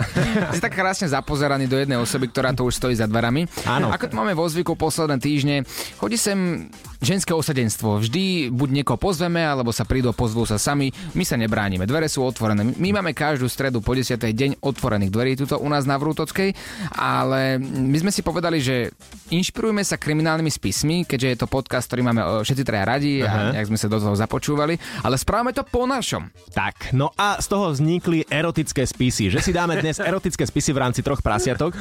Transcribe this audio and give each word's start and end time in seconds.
Si 0.56 0.62
tak 0.64 0.72
krásne 0.78 1.10
zapozeraný 1.10 1.68
do 1.68 1.76
jednej 1.76 2.00
osoby, 2.00 2.30
ktorá 2.32 2.54
tu 2.56 2.64
už 2.64 2.80
stojí 2.80 2.96
za 2.96 3.10
dverami. 3.10 3.44
Áno. 3.68 3.92
Ako 3.92 4.08
to 4.08 4.16
máme 4.16 4.32
vo 4.38 4.46
zvyku 4.48 4.78
posledné 4.78 5.18
týždne, 5.20 5.68
chodí 5.98 6.16
sem 6.16 6.70
ženské 7.00 7.32
osadenstvo. 7.32 8.00
Vždy 8.04 8.52
buď 8.52 8.70
niekoho 8.84 9.00
pozveme, 9.00 9.40
alebo 9.40 9.72
sa 9.72 9.88
prídu, 9.88 10.12
pozvú 10.12 10.44
sa 10.44 10.60
sami. 10.60 10.92
My 11.16 11.24
sa 11.24 11.40
nebránime, 11.40 11.88
dvere 11.88 12.12
sú 12.12 12.24
otvorené. 12.24 12.76
My 12.76 12.92
máme 12.92 13.16
každú 13.16 13.48
stredu 13.48 13.80
po 13.80 13.96
10. 13.96 14.20
deň 14.20 14.60
otvorených 14.60 15.12
dverí 15.12 15.32
tuto 15.40 15.58
u 15.60 15.68
nás 15.72 15.88
na 15.88 15.96
Vrútockej, 15.96 16.54
ale 16.94 17.58
my 17.64 17.98
sme 18.00 18.12
si 18.12 18.20
povedali, 18.20 18.60
že 18.60 18.92
inšpirujme 19.32 19.82
sa 19.82 19.96
kriminálnymi 19.96 20.52
spismi, 20.52 20.96
keďže 21.08 21.28
je 21.28 21.38
to 21.40 21.48
podcast, 21.48 21.88
ktorý 21.88 22.02
máme 22.04 22.22
o, 22.22 22.32
všetci 22.44 22.64
traja 22.68 22.86
radi 22.86 23.24
a 23.24 23.56
nejak 23.56 23.70
sme 23.72 23.80
sa 23.80 23.88
do 23.88 23.98
toho 23.98 24.16
započúvali, 24.16 24.76
ale 25.04 25.16
správame 25.16 25.56
to 25.56 25.64
po 25.64 25.88
našom. 25.88 26.28
Tak, 26.52 26.92
no 26.92 27.16
a 27.16 27.40
z 27.40 27.48
toho 27.48 27.72
vznikli 27.72 28.28
erotické 28.28 28.69
spisy. 28.74 29.34
Že 29.34 29.40
si 29.42 29.52
dáme 29.56 29.80
dnes 29.80 29.98
erotické 29.98 30.46
spisy 30.46 30.76
v 30.76 30.82
rámci 30.84 31.02
troch 31.02 31.24
prasiatok. 31.24 31.74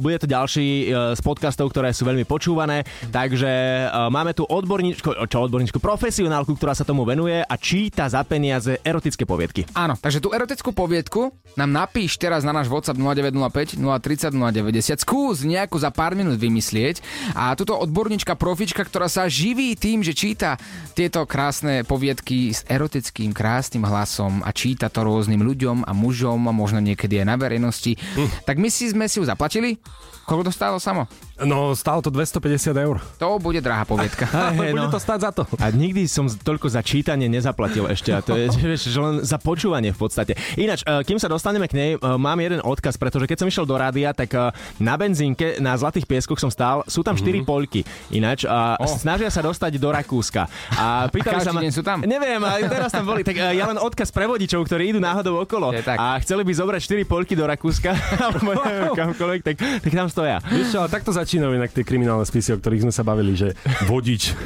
Bude 0.00 0.16
to 0.18 0.26
ďalší 0.26 0.88
uh, 0.88 1.12
z 1.12 1.20
podcastov, 1.20 1.70
ktoré 1.70 1.92
sú 1.92 2.08
veľmi 2.08 2.24
počúvané, 2.24 2.82
takže 3.12 3.52
uh, 3.86 4.08
máme 4.08 4.32
tu 4.32 4.48
odborníčku, 4.48 5.28
čo 5.28 5.38
odborníčku, 5.44 5.78
profesionálku, 5.78 6.56
ktorá 6.56 6.72
sa 6.72 6.82
tomu 6.82 7.04
venuje 7.04 7.44
a 7.44 7.54
číta 7.60 8.08
za 8.08 8.24
peniaze 8.24 8.80
erotické 8.80 9.28
poviedky. 9.28 9.68
Áno, 9.76 9.94
takže 10.00 10.24
tú 10.24 10.32
erotickú 10.34 10.74
poviedku 10.74 11.30
nám 11.54 11.70
napíš 11.70 12.16
teraz 12.16 12.42
na 12.42 12.50
náš 12.50 12.66
WhatsApp 12.72 12.98
0905 12.98 13.78
030 13.78 14.34
090. 14.34 15.04
Skús 15.04 15.44
nejakú 15.44 15.76
za 15.76 15.94
pár 15.94 16.18
minút 16.18 16.40
vymyslieť. 16.40 17.04
A 17.36 17.54
túto 17.54 17.76
odborníčka, 17.76 18.34
profička, 18.34 18.82
ktorá 18.82 19.06
sa 19.06 19.28
živí 19.30 19.76
tým, 19.76 20.00
že 20.00 20.16
číta 20.16 20.56
tieto 20.96 21.28
krásne 21.28 21.84
poviedky 21.84 22.50
s 22.50 22.64
erotickým, 22.66 23.36
krásnym 23.36 23.84
hlasom 23.84 24.40
a 24.42 24.50
číta 24.50 24.88
to 24.88 25.04
rôznym 25.04 25.44
ľuďom 25.44 25.84
a 25.84 25.92
mužom 25.92 26.23
a 26.26 26.52
možno 26.52 26.78
niekedy 26.78 27.20
aj 27.20 27.26
na 27.26 27.36
verejnosti. 27.36 27.98
Tak 28.44 28.56
my 28.56 28.68
si 28.68 28.88
sme 28.88 29.04
si 29.04 29.18
ju 29.18 29.24
zaplatili. 29.24 29.76
Koľko 30.24 30.48
to 30.48 30.52
stálo 30.54 30.76
samo? 30.80 31.04
No, 31.36 31.76
stálo 31.76 32.00
to 32.00 32.08
250 32.08 32.40
eur. 32.72 32.96
To 33.18 33.36
bude 33.36 33.60
drahá 33.60 33.84
poviedka. 33.84 34.24
Ale 34.32 34.72
bude 34.72 34.88
to 34.88 34.96
stáť 34.96 35.20
za 35.20 35.30
to. 35.30 35.44
A 35.58 35.68
nikdy 35.68 36.06
som 36.06 36.24
toľko 36.24 36.64
za 36.66 36.80
čítanie 36.80 37.28
nezaplatil 37.28 37.84
ešte. 37.86 38.08
A 38.08 38.24
to 38.24 38.32
je 38.32 38.48
vieš, 38.64 38.88
že 38.88 38.96
len 38.96 39.20
za 39.20 39.36
počúvanie 39.36 39.92
v 39.92 40.00
podstate. 40.00 40.32
Ináč, 40.56 40.80
e, 40.80 41.04
kým 41.04 41.20
sa 41.20 41.28
dostaneme 41.28 41.68
k 41.68 41.76
nej, 41.76 41.90
e, 41.92 41.98
mám 42.00 42.40
jeden 42.40 42.64
odkaz, 42.64 42.96
pretože 42.96 43.28
keď 43.28 43.36
som 43.36 43.46
išiel 43.46 43.66
do 43.66 43.76
rádia, 43.76 44.16
tak 44.16 44.32
e, 44.32 44.48
na 44.80 44.96
benzínke 44.96 45.60
na 45.60 45.76
Zlatých 45.76 46.08
pieskoch 46.08 46.38
som 46.38 46.48
stál, 46.48 46.88
sú 46.88 47.04
tam 47.04 47.12
4 47.12 47.44
Mhm. 47.44 47.44
poľky. 47.44 47.84
Ináč, 48.08 48.48
a 48.48 48.80
Oh. 48.80 48.88
snažia 48.88 49.28
sa 49.28 49.44
dostať 49.44 49.76
do 49.76 49.92
Rakúska. 49.92 50.48
A 50.72 51.04
pýtali 51.12 51.36
každý 51.36 51.46
sa 51.46 51.52
ma, 51.52 51.60
sú 51.68 51.82
tam? 51.82 52.00
Neviem, 52.00 52.40
a 52.40 52.64
teraz 52.64 52.88
tam 52.90 53.04
boli. 53.04 53.20
Tak 53.20 53.36
ja 53.52 53.64
len 53.66 53.76
odkaz 53.76 54.08
pre 54.08 54.24
vodičov, 54.24 54.64
ktorí 54.64 54.88
idú 54.88 55.04
náhodou 55.04 55.36
okolo. 55.36 55.68
Je 55.68 55.84
tak. 55.84 56.00
A 56.00 56.13
chceli 56.20 56.46
by 56.46 56.52
zobrať 56.54 56.80
4 56.84 57.10
poľky 57.10 57.34
do 57.34 57.44
Rakúska, 57.48 57.90
alebo 58.26 58.54
kamkoľvek, 58.98 59.40
tak, 59.42 59.56
tak 59.58 59.92
tam 59.92 60.08
stoja. 60.10 60.38
Vieš 60.44 60.74
čo, 60.74 60.78
ale 60.84 60.90
takto 60.92 61.10
začínajú 61.10 61.52
inak 61.54 61.72
tie 61.72 61.86
kriminálne 61.86 62.26
spisy, 62.26 62.54
o 62.54 62.60
ktorých 62.60 62.84
sme 62.88 62.94
sa 62.94 63.02
bavili, 63.02 63.34
že 63.34 63.56
vodič, 63.88 64.36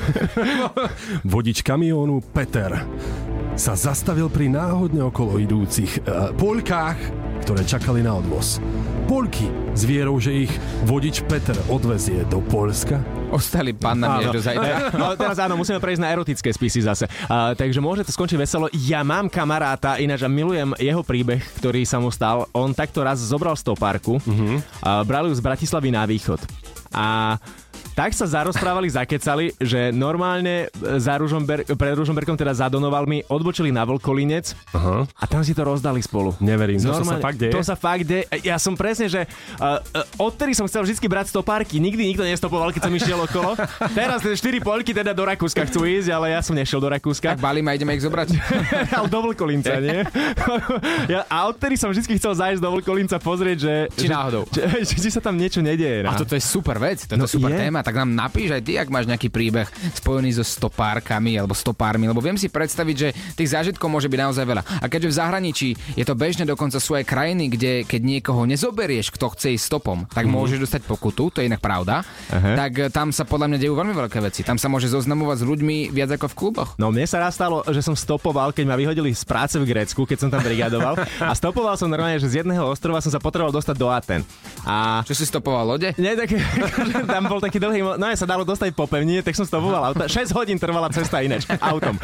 vodič 1.35 1.61
kamiónu 1.61 2.25
Peter 2.33 2.81
sa 3.59 3.75
zastavil 3.75 4.31
pri 4.31 4.47
náhodne 4.47 5.03
okolo 5.03 5.35
idúcich 5.43 6.07
uh, 6.07 6.31
poľkách, 6.39 6.99
ktoré 7.43 7.67
čakali 7.67 8.07
na 8.07 8.15
odvoz. 8.15 8.63
Poľky 9.11 9.75
s 9.75 9.83
vierou, 9.83 10.23
že 10.23 10.47
ich 10.47 10.53
vodič 10.87 11.27
Peter 11.27 11.59
odvezie 11.67 12.23
do 12.31 12.39
Polska. 12.39 13.03
Ostali 13.35 13.75
pannami 13.75 14.31
až 14.31 14.39
do 14.39 14.41
zajtra. 14.41 14.75
No, 15.01 15.19
teraz 15.19 15.43
áno, 15.43 15.59
musíme 15.59 15.83
prejsť 15.83 16.03
na 16.07 16.15
erotické 16.15 16.55
spisy 16.55 16.87
zase. 16.87 17.11
Uh, 17.27 17.51
takže 17.59 17.83
môže 17.83 18.07
to 18.07 18.15
skončiť 18.15 18.39
veselo. 18.39 18.71
Ja 18.79 19.03
mám 19.03 19.27
kamaráta, 19.27 19.99
ináč 19.99 20.23
a 20.23 20.31
milujem 20.31 20.79
jeho 20.79 21.03
príbeh, 21.03 21.43
ktorý 21.59 21.83
sa 21.83 21.99
mu 21.99 22.15
stal. 22.15 22.47
On 22.55 22.71
takto 22.71 23.03
raz 23.03 23.19
zobral 23.19 23.59
stopárku 23.59 24.23
uh-huh. 24.23 24.63
a 24.87 25.03
brali 25.03 25.35
ju 25.35 25.35
z 25.35 25.43
Bratislavy 25.43 25.91
na 25.91 26.07
východ. 26.07 26.39
A 26.95 27.37
tak 27.99 28.15
sa 28.15 28.31
zarozprávali, 28.31 28.87
zakecali, 28.87 29.51
že 29.59 29.91
normálne 29.91 30.71
e, 30.71 30.97
za 30.97 31.19
Ružomber- 31.19 31.67
pred 31.67 31.95
Ružomberkom, 31.95 32.39
teda 32.39 32.55
za 32.55 32.71
Donovalmi, 32.71 33.27
odbočili 33.27 33.69
na 33.69 33.83
Vlkolinec 33.83 34.55
Aha. 34.71 35.03
a 35.05 35.25
tam 35.27 35.43
si 35.43 35.51
to 35.51 35.67
rozdali 35.67 35.99
spolu. 35.99 36.31
Neverím, 36.39 36.79
to 36.79 36.95
sa 36.95 37.03
Normálne- 37.03 37.19
fakt 37.21 37.39
deje? 37.39 37.51
To 37.51 37.61
sa 37.61 37.75
fakt 37.75 38.07
deje. 38.07 38.23
Ja 38.41 38.55
som 38.57 38.73
presne, 38.73 39.11
že 39.11 39.27
uh, 39.59 39.83
uh, 39.83 40.07
odtedy 40.21 40.55
som 40.55 40.65
chcel 40.65 40.87
vždy 40.87 40.95
brať 41.05 41.27
stopárky. 41.29 41.77
Nikdy 41.77 42.07
nikto 42.07 42.23
nestopoval, 42.23 42.71
keď 42.71 42.87
som 42.87 42.95
išiel 42.95 43.19
okolo. 43.19 43.59
Teraz 43.99 44.23
tie 44.23 44.31
4 44.33 44.63
poľky 44.63 44.95
teda 44.95 45.11
do 45.11 45.27
Rakúska 45.27 45.67
chcú 45.67 45.83
ísť, 45.83 46.09
ale 46.09 46.31
ja 46.31 46.41
som 46.41 46.55
nešiel 46.55 46.79
do 46.79 46.87
Rakúska. 46.87 47.35
Tak 47.35 47.43
balím 47.43 47.67
a 47.67 47.75
ideme 47.75 47.93
ich 47.93 48.05
zobrať. 48.05 48.31
ale 48.95 49.07
do 49.09 49.19
Vlkolinca, 49.21 49.75
nie? 49.77 50.07
ja, 51.13 51.27
a 51.27 51.47
odtedy 51.47 51.75
som 51.75 51.91
vždy 51.91 52.15
chcel 52.15 52.31
zájsť 52.33 52.61
do 52.61 52.71
Vlkolinca 52.71 53.19
pozrieť, 53.19 53.59
že... 53.59 53.75
Či 53.93 54.07
že, 54.07 54.13
náhodou. 54.13 54.43
Či, 54.47 54.61
či, 54.87 54.95
či 55.01 55.11
sa 55.11 55.19
tam 55.19 55.35
niečo 55.35 55.59
nedieje. 55.59 56.05
A 56.05 56.15
No. 56.15 56.21
toto 56.21 56.35
je 56.35 56.43
super 56.43 56.79
vec, 56.79 57.03
toto 57.03 57.17
No 57.17 57.25
je 57.25 57.33
super 57.33 57.51
je. 57.51 57.59
téma, 57.59 57.81
tak 57.89 58.05
nám 58.05 58.13
napíš 58.13 58.53
aj 58.53 58.63
ty, 58.69 58.77
ak 58.77 58.93
máš 58.93 59.09
nejaký 59.09 59.33
príbeh 59.33 59.65
spojený 59.97 60.37
so 60.37 60.45
stopárkami 60.45 61.41
alebo 61.41 61.57
stopármi, 61.57 62.05
lebo 62.05 62.21
viem 62.21 62.37
si 62.37 62.53
predstaviť, 62.53 62.97
že 63.01 63.09
tých 63.33 63.57
zážitkov 63.57 63.89
môže 63.89 64.13
byť 64.13 64.21
naozaj 64.29 64.45
veľa. 64.45 64.63
A 64.85 64.87
keďže 64.93 65.09
v 65.09 65.17
zahraničí 65.17 65.69
je 65.97 66.05
to 66.05 66.13
bežné, 66.13 66.45
dokonca 66.45 66.77
sú 66.77 66.93
aj 66.93 67.09
krajiny, 67.09 67.49
kde 67.49 67.73
keď 67.89 68.01
niekoho 68.05 68.45
nezoberieš, 68.45 69.09
kto 69.09 69.33
chce 69.33 69.57
ísť 69.57 69.65
stopom, 69.65 70.05
tak 70.13 70.29
môžeš 70.29 70.69
dostať 70.69 70.85
pokutu, 70.85 71.33
to 71.33 71.41
je 71.41 71.49
inak 71.49 71.65
pravda, 71.65 72.05
Aha. 72.29 72.61
tak 72.61 72.73
e, 72.77 72.93
tam 72.93 73.09
sa 73.09 73.25
podľa 73.25 73.57
mňa 73.57 73.59
dejú 73.65 73.73
veľmi 73.73 73.95
veľké 73.97 74.21
veci. 74.21 74.45
Tam 74.45 74.61
sa 74.61 74.69
môže 74.69 74.93
zoznamovať 74.93 75.41
s 75.41 75.45
ľuďmi 75.49 75.89
viac 75.89 76.13
ako 76.13 76.29
v 76.29 76.35
kluboch. 76.37 76.77
No 76.77 76.93
mne 76.93 77.09
sa 77.09 77.25
raz 77.25 77.41
stalo, 77.41 77.65
že 77.73 77.81
som 77.81 77.97
stopoval, 77.97 78.53
keď 78.53 78.69
ma 78.69 78.77
vyhodili 78.77 79.17
z 79.17 79.25
práce 79.25 79.57
v 79.57 79.65
Grécku, 79.65 80.05
keď 80.05 80.19
som 80.21 80.29
tam 80.29 80.45
brigadoval. 80.45 81.01
a 81.25 81.33
stopoval 81.33 81.81
som 81.81 81.89
normálne, 81.89 82.21
že 82.21 82.29
z 82.29 82.45
jedného 82.45 82.69
ostrova 82.69 83.01
som 83.01 83.09
sa 83.09 83.17
potreboval 83.17 83.57
dostať 83.57 83.77
do 83.81 83.89
Aten. 83.89 84.21
A 84.69 85.01
Čo 85.09 85.17
si 85.17 85.25
stopoval 85.25 85.65
lode? 85.65 85.95
Nie, 85.97 86.19
tak, 86.19 86.35
tam 87.17 87.23
bol 87.31 87.41
taký 87.41 87.63
dlhý, 87.63 87.78
mo- 87.83 87.97
no 87.97 88.05
sa 88.13 88.27
dalo 88.27 88.43
dostať 88.43 88.75
po 88.75 88.85
pevnine, 88.89 89.23
tak 89.23 89.35
som 89.37 89.47
stopoval 89.47 89.83
auto. 89.93 90.05
6 90.05 90.35
hodín 90.35 90.59
trvala 90.59 90.91
cesta 90.91 91.23
ináč, 91.23 91.47
autom. 91.63 91.95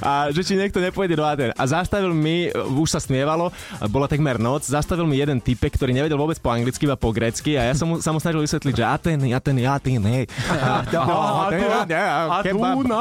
A 0.00 0.30
že 0.30 0.42
či 0.46 0.54
niekto 0.54 0.78
nepôjde 0.78 1.18
do 1.18 1.24
Aten. 1.24 1.50
A 1.54 1.62
zastavil 1.66 2.14
mi, 2.14 2.50
už 2.52 2.88
sa 2.88 3.00
smievalo, 3.00 3.50
bola 3.90 4.06
takmer 4.06 4.38
noc, 4.38 4.66
zastavil 4.66 5.06
mi 5.08 5.18
jeden 5.18 5.40
typek, 5.40 5.74
ktorý 5.74 5.92
nevedel 5.94 6.18
vôbec 6.18 6.38
po 6.38 6.52
anglicky, 6.52 6.86
iba 6.86 6.98
po 6.98 7.10
grécky 7.10 7.56
a 7.58 7.70
ja 7.70 7.74
som 7.74 7.90
mu, 7.90 7.94
sa 7.98 8.10
mu 8.12 8.18
snažil 8.20 8.44
vysvetliť, 8.44 8.74
že 8.74 8.84
Aten, 8.84 9.18
Aten, 9.32 9.56
Aten, 9.64 10.02
hej. 10.04 10.24
A, 10.50 10.84
no, 10.90 12.84
no, 12.84 13.00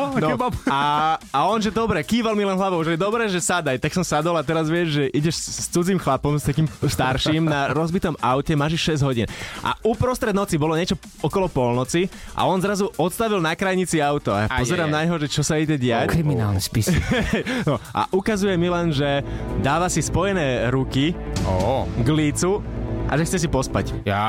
a 1.34 1.40
on, 1.50 1.60
že 1.60 1.70
dobre, 1.70 2.00
kýval 2.02 2.34
mi 2.38 2.46
len 2.48 2.56
hlavou, 2.56 2.82
že 2.86 2.96
dobre, 2.96 3.28
že 3.30 3.40
sadaj. 3.44 3.78
Tak 3.80 3.92
som 3.94 4.06
sadol 4.06 4.36
a 4.38 4.44
teraz 4.46 4.68
vieš, 4.72 5.02
že 5.02 5.04
ideš 5.12 5.36
s 5.40 5.68
cudzím 5.70 6.00
chlapom, 6.00 6.38
s 6.40 6.46
takým 6.48 6.66
starším 6.82 7.46
na 7.46 7.70
rozbitom 7.72 8.16
aute, 8.20 8.54
máš 8.56 8.80
6 8.80 9.04
hodín. 9.06 9.28
A 9.62 9.76
uprostred 9.84 10.36
noci 10.36 10.56
bolo 10.56 10.74
niečo 10.78 10.96
okolo 11.20 11.48
polnoci 11.52 12.08
a 12.32 12.48
on 12.48 12.64
zrazu 12.64 12.90
odstavil 12.96 13.44
na 13.44 13.54
krajnici 13.54 14.00
auto. 14.00 14.32
A 14.34 14.48
pozerám 14.48 14.90
na 14.90 15.04
neho, 15.04 15.20
že 15.20 15.28
čo 15.30 15.44
sa 15.44 15.60
ide 15.60 15.76
diať. 15.76 16.10
Kriminálne 16.10 16.64
spisy. 16.64 16.96
No, 17.68 17.80
a 17.96 18.08
ukazuje 18.12 18.56
mi 18.60 18.68
len, 18.68 18.92
že 18.92 19.24
dáva 19.64 19.88
si 19.88 20.04
spojené 20.04 20.68
ruky 20.68 21.16
Ó, 21.48 21.88
k 21.88 22.08
lícu 22.12 22.60
a 23.14 23.18
že 23.22 23.30
chce 23.30 23.46
si 23.46 23.48
pospať. 23.48 23.94
ja. 24.10 24.26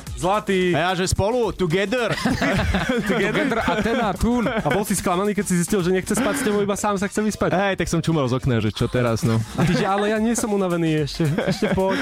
Zlatý. 0.24 0.72
A 0.72 0.88
ja, 0.88 0.90
že 0.96 1.04
spolu, 1.04 1.52
together. 1.52 2.16
Together 3.10 3.60
a 3.60 3.72
ten 3.84 4.00
a 4.00 4.16
tún. 4.16 4.48
A 4.48 4.68
bol 4.72 4.80
si 4.88 4.96
sklamaný, 4.96 5.36
keď 5.36 5.44
si 5.52 5.60
zistil, 5.60 5.84
že 5.84 5.92
nechce 5.92 6.16
spať 6.16 6.40
s 6.40 6.42
tebou, 6.48 6.64
iba 6.64 6.72
sám 6.72 6.96
sa 6.96 7.04
chce 7.04 7.20
vyspať. 7.20 7.52
Hej, 7.52 7.74
tak 7.76 7.92
som 7.92 8.00
čumal 8.00 8.24
z 8.24 8.40
okna, 8.40 8.64
že 8.64 8.72
čo 8.72 8.88
teraz, 8.88 9.20
no. 9.20 9.36
A 9.60 9.68
ty, 9.68 9.76
že 9.76 9.84
ale 9.84 10.08
ja 10.08 10.18
nie 10.18 10.32
som 10.32 10.48
unavený 10.48 11.04
ešte, 11.04 11.28
ešte 11.44 11.66
poď. 11.76 12.00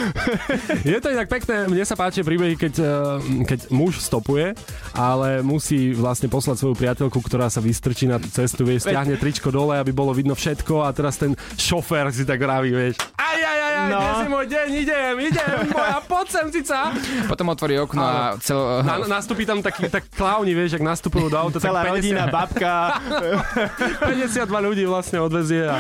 Je 0.87 0.99
to 1.03 1.11
inak 1.11 1.27
pekné, 1.27 1.67
mne 1.67 1.83
sa 1.83 1.99
páči 1.99 2.23
príbehy, 2.23 2.55
keď, 2.55 2.75
eh, 2.79 2.89
keď 3.43 3.59
muž 3.75 3.99
stopuje, 3.99 4.55
ale 4.95 5.43
musí 5.43 5.91
vlastne 5.91 6.31
poslať 6.31 6.63
svoju 6.63 6.79
priateľku, 6.79 7.19
ktorá 7.19 7.51
sa 7.51 7.59
vystrčí 7.59 8.07
na 8.07 8.23
tú 8.23 8.31
cestu, 8.31 8.63
vieš, 8.63 8.87
stiahne 8.87 9.19
tričko 9.19 9.51
dole, 9.51 9.75
aby 9.75 9.91
bolo 9.91 10.15
vidno 10.15 10.39
všetko 10.39 10.87
a 10.87 10.95
teraz 10.95 11.19
ten 11.19 11.35
šofér 11.59 12.15
si 12.15 12.23
tak 12.23 12.39
vraví, 12.39 12.71
vieš. 12.71 13.03
Aj, 13.19 13.35
aj, 13.35 13.59
aj, 13.59 13.59
aj, 13.59 13.71
No. 13.83 13.99
dnes 13.99 14.19
je 14.23 14.31
môj 14.31 14.47
deň, 14.47 14.67
idem, 14.79 15.15
idem, 15.19 15.32
moja, 15.73 15.99
poď 16.05 16.27
sem, 16.29 16.47
cica. 16.61 16.93
Potom 17.27 17.47
otvorí 17.53 17.79
okno 17.81 18.03
a 18.03 18.37
cel... 18.39 18.59
Na, 18.85 19.01
nastúpi 19.07 19.49
tam 19.49 19.65
taký, 19.65 19.89
tak 19.89 20.09
klauni, 20.13 20.53
vieš, 20.53 20.79
ak 20.79 20.85
nastupujú 20.85 21.27
do 21.33 21.37
auta, 21.39 21.59
Celá 21.59 21.87
tak 21.87 21.95
50, 21.95 21.97
rodina, 21.99 22.23
babka. 22.29 22.75
52 24.13 24.49
ľudí 24.49 24.85
vlastne 24.87 25.19
odvezie 25.23 25.69
a 25.69 25.79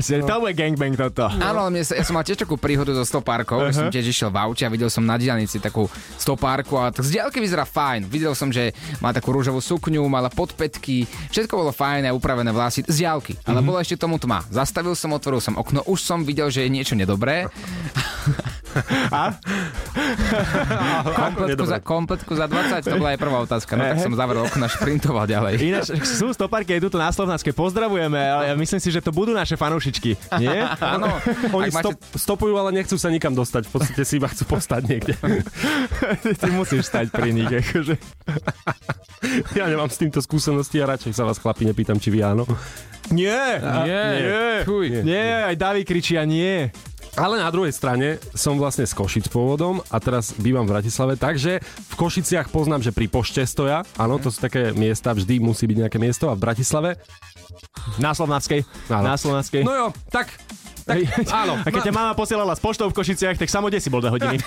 To 0.00 0.34
bude 0.40 0.54
gangbang 0.54 0.94
toto. 0.94 1.28
Áno, 1.28 1.66
ale 1.66 1.70
mne 1.78 1.82
sa, 1.84 1.96
ja 1.98 2.04
som 2.06 2.16
mal 2.16 2.24
tiež 2.26 2.40
takú 2.40 2.56
príhodu 2.56 2.92
so 2.94 3.04
stopárkou, 3.04 3.60
uh-huh. 3.60 3.74
som 3.74 3.86
tiež 3.90 4.06
išiel 4.08 4.30
v 4.32 4.38
aute 4.40 4.62
a 4.64 4.70
videl 4.70 4.88
som 4.88 5.04
na 5.04 5.20
diálnici 5.20 5.60
takú 5.60 5.86
stopárku 6.16 6.78
a 6.80 6.90
tak 6.90 7.04
z 7.04 7.20
diaľky 7.20 7.38
vyzerá 7.42 7.66
fajn. 7.66 8.08
Videl 8.08 8.32
som, 8.32 8.48
že 8.48 8.72
má 8.98 9.12
takú 9.12 9.34
rúžovú 9.34 9.60
sukňu, 9.60 10.04
mala 10.08 10.30
podpätky, 10.32 11.06
všetko 11.30 11.52
bolo 11.54 11.72
fajné, 11.74 12.10
upravené 12.14 12.50
vlasy 12.50 12.86
z 12.86 13.04
diaľky, 13.04 13.36
ale 13.44 13.60
uh-huh. 13.60 13.68
bolo 13.68 13.78
ešte 13.80 14.00
tomu 14.00 14.16
tma. 14.16 14.44
Zastavil 14.48 14.94
som, 14.96 15.12
otvoril 15.12 15.40
som 15.42 15.54
okno, 15.58 15.84
už 15.84 16.00
som 16.00 16.22
videl, 16.22 16.48
že 16.48 16.64
je 16.66 16.70
niečo 16.70 16.94
nedobré. 16.94 17.50
A? 19.10 19.36
kompletku, 21.14 21.64
za, 21.64 21.78
kompletku 21.78 22.32
za 22.32 22.46
20, 22.46 22.84
to 22.84 22.96
bola 22.96 23.14
aj 23.14 23.20
prvá 23.20 23.38
otázka. 23.40 23.72
No 23.74 23.82
tak 23.84 23.98
som 24.00 24.12
zavrel 24.12 24.42
okno 24.42 24.64
a 24.64 24.70
šprintoval 24.70 25.24
ďalej. 25.24 25.54
Ináč 25.60 25.86
sú 26.00 26.30
stoparky 26.30 26.74
aj 26.74 26.82
tuto 26.82 26.96
na 26.96 27.10
Slovnácké, 27.10 27.50
pozdravujeme, 27.50 28.18
ale 28.18 28.42
ja 28.50 28.54
myslím 28.54 28.80
si, 28.80 28.88
že 28.88 28.98
to 28.98 29.10
budú 29.10 29.30
naše 29.30 29.54
fanúšičky. 29.54 30.16
Nie? 30.38 30.66
Áno, 30.94 31.10
Oni 31.56 31.70
máte- 31.70 31.94
stop, 31.94 31.98
stopujú, 32.14 32.54
ale 32.54 32.74
nechcú 32.74 32.96
sa 32.96 33.08
nikam 33.08 33.32
dostať. 33.32 33.66
V 33.66 33.72
podstate 33.72 34.02
si 34.02 34.18
iba 34.18 34.26
chcú 34.26 34.44
postať 34.48 34.82
niekde. 34.86 35.14
Ty 36.40 36.48
musíš 36.50 36.86
stať 36.86 37.10
pri 37.10 37.30
nich. 37.30 37.48
Akože. 37.48 37.96
Ja 39.54 39.66
nemám 39.66 39.88
s 39.88 39.96
týmto 39.96 40.20
skúsenosti 40.20 40.78
a 40.78 40.90
radšej 40.90 41.14
sa 41.14 41.24
vás 41.24 41.38
chlapi 41.38 41.64
nepýtam, 41.64 41.96
či 41.96 42.12
vy 42.12 42.20
áno. 42.20 42.44
Nie, 43.12 43.60
Nie, 43.84 44.04
nie, 44.16 44.64
Fuj. 44.64 45.04
nie, 45.04 45.20
aj 45.44 45.60
Davy 45.60 45.84
kričia 45.84 46.24
nie. 46.24 46.72
Ale 47.14 47.38
na 47.38 47.46
druhej 47.46 47.70
strane 47.70 48.18
som 48.34 48.58
vlastne 48.58 48.82
z 48.82 48.90
Košic 48.90 49.30
pôvodom 49.30 49.78
a 49.86 50.02
teraz 50.02 50.34
bývam 50.34 50.66
v 50.66 50.74
Bratislave, 50.74 51.14
takže 51.14 51.62
v 51.62 51.94
Košiciach 51.94 52.50
poznám, 52.50 52.82
že 52.82 52.90
pri 52.90 53.06
pošte 53.06 53.38
stoja. 53.46 53.86
Áno, 53.94 54.18
to 54.18 54.34
sú 54.34 54.42
také 54.42 54.74
miesta, 54.74 55.14
vždy 55.14 55.38
musí 55.38 55.70
byť 55.70 55.86
nejaké 55.86 56.02
miesto 56.02 56.26
a 56.26 56.34
v 56.34 56.42
Bratislave. 56.42 56.98
Na 58.02 58.18
Slovnáckej. 58.18 58.66
Áno. 58.90 59.06
Na 59.06 59.14
Slovnáckej. 59.14 59.62
No 59.62 59.72
jo, 59.72 59.86
tak 60.10 60.34
Tak, 60.84 61.00
áno. 61.32 61.64
A 61.64 61.68
keď 61.72 61.88
ťa 61.88 61.94
mama 61.96 62.12
posielala 62.12 62.52
s 62.52 62.60
poštou 62.60 62.92
v 62.92 62.96
Košiciach, 62.98 63.40
tak 63.40 63.48
samo 63.48 63.72
si 63.72 63.88
bol 63.88 64.04
do 64.04 64.12
hodiny. 64.12 64.36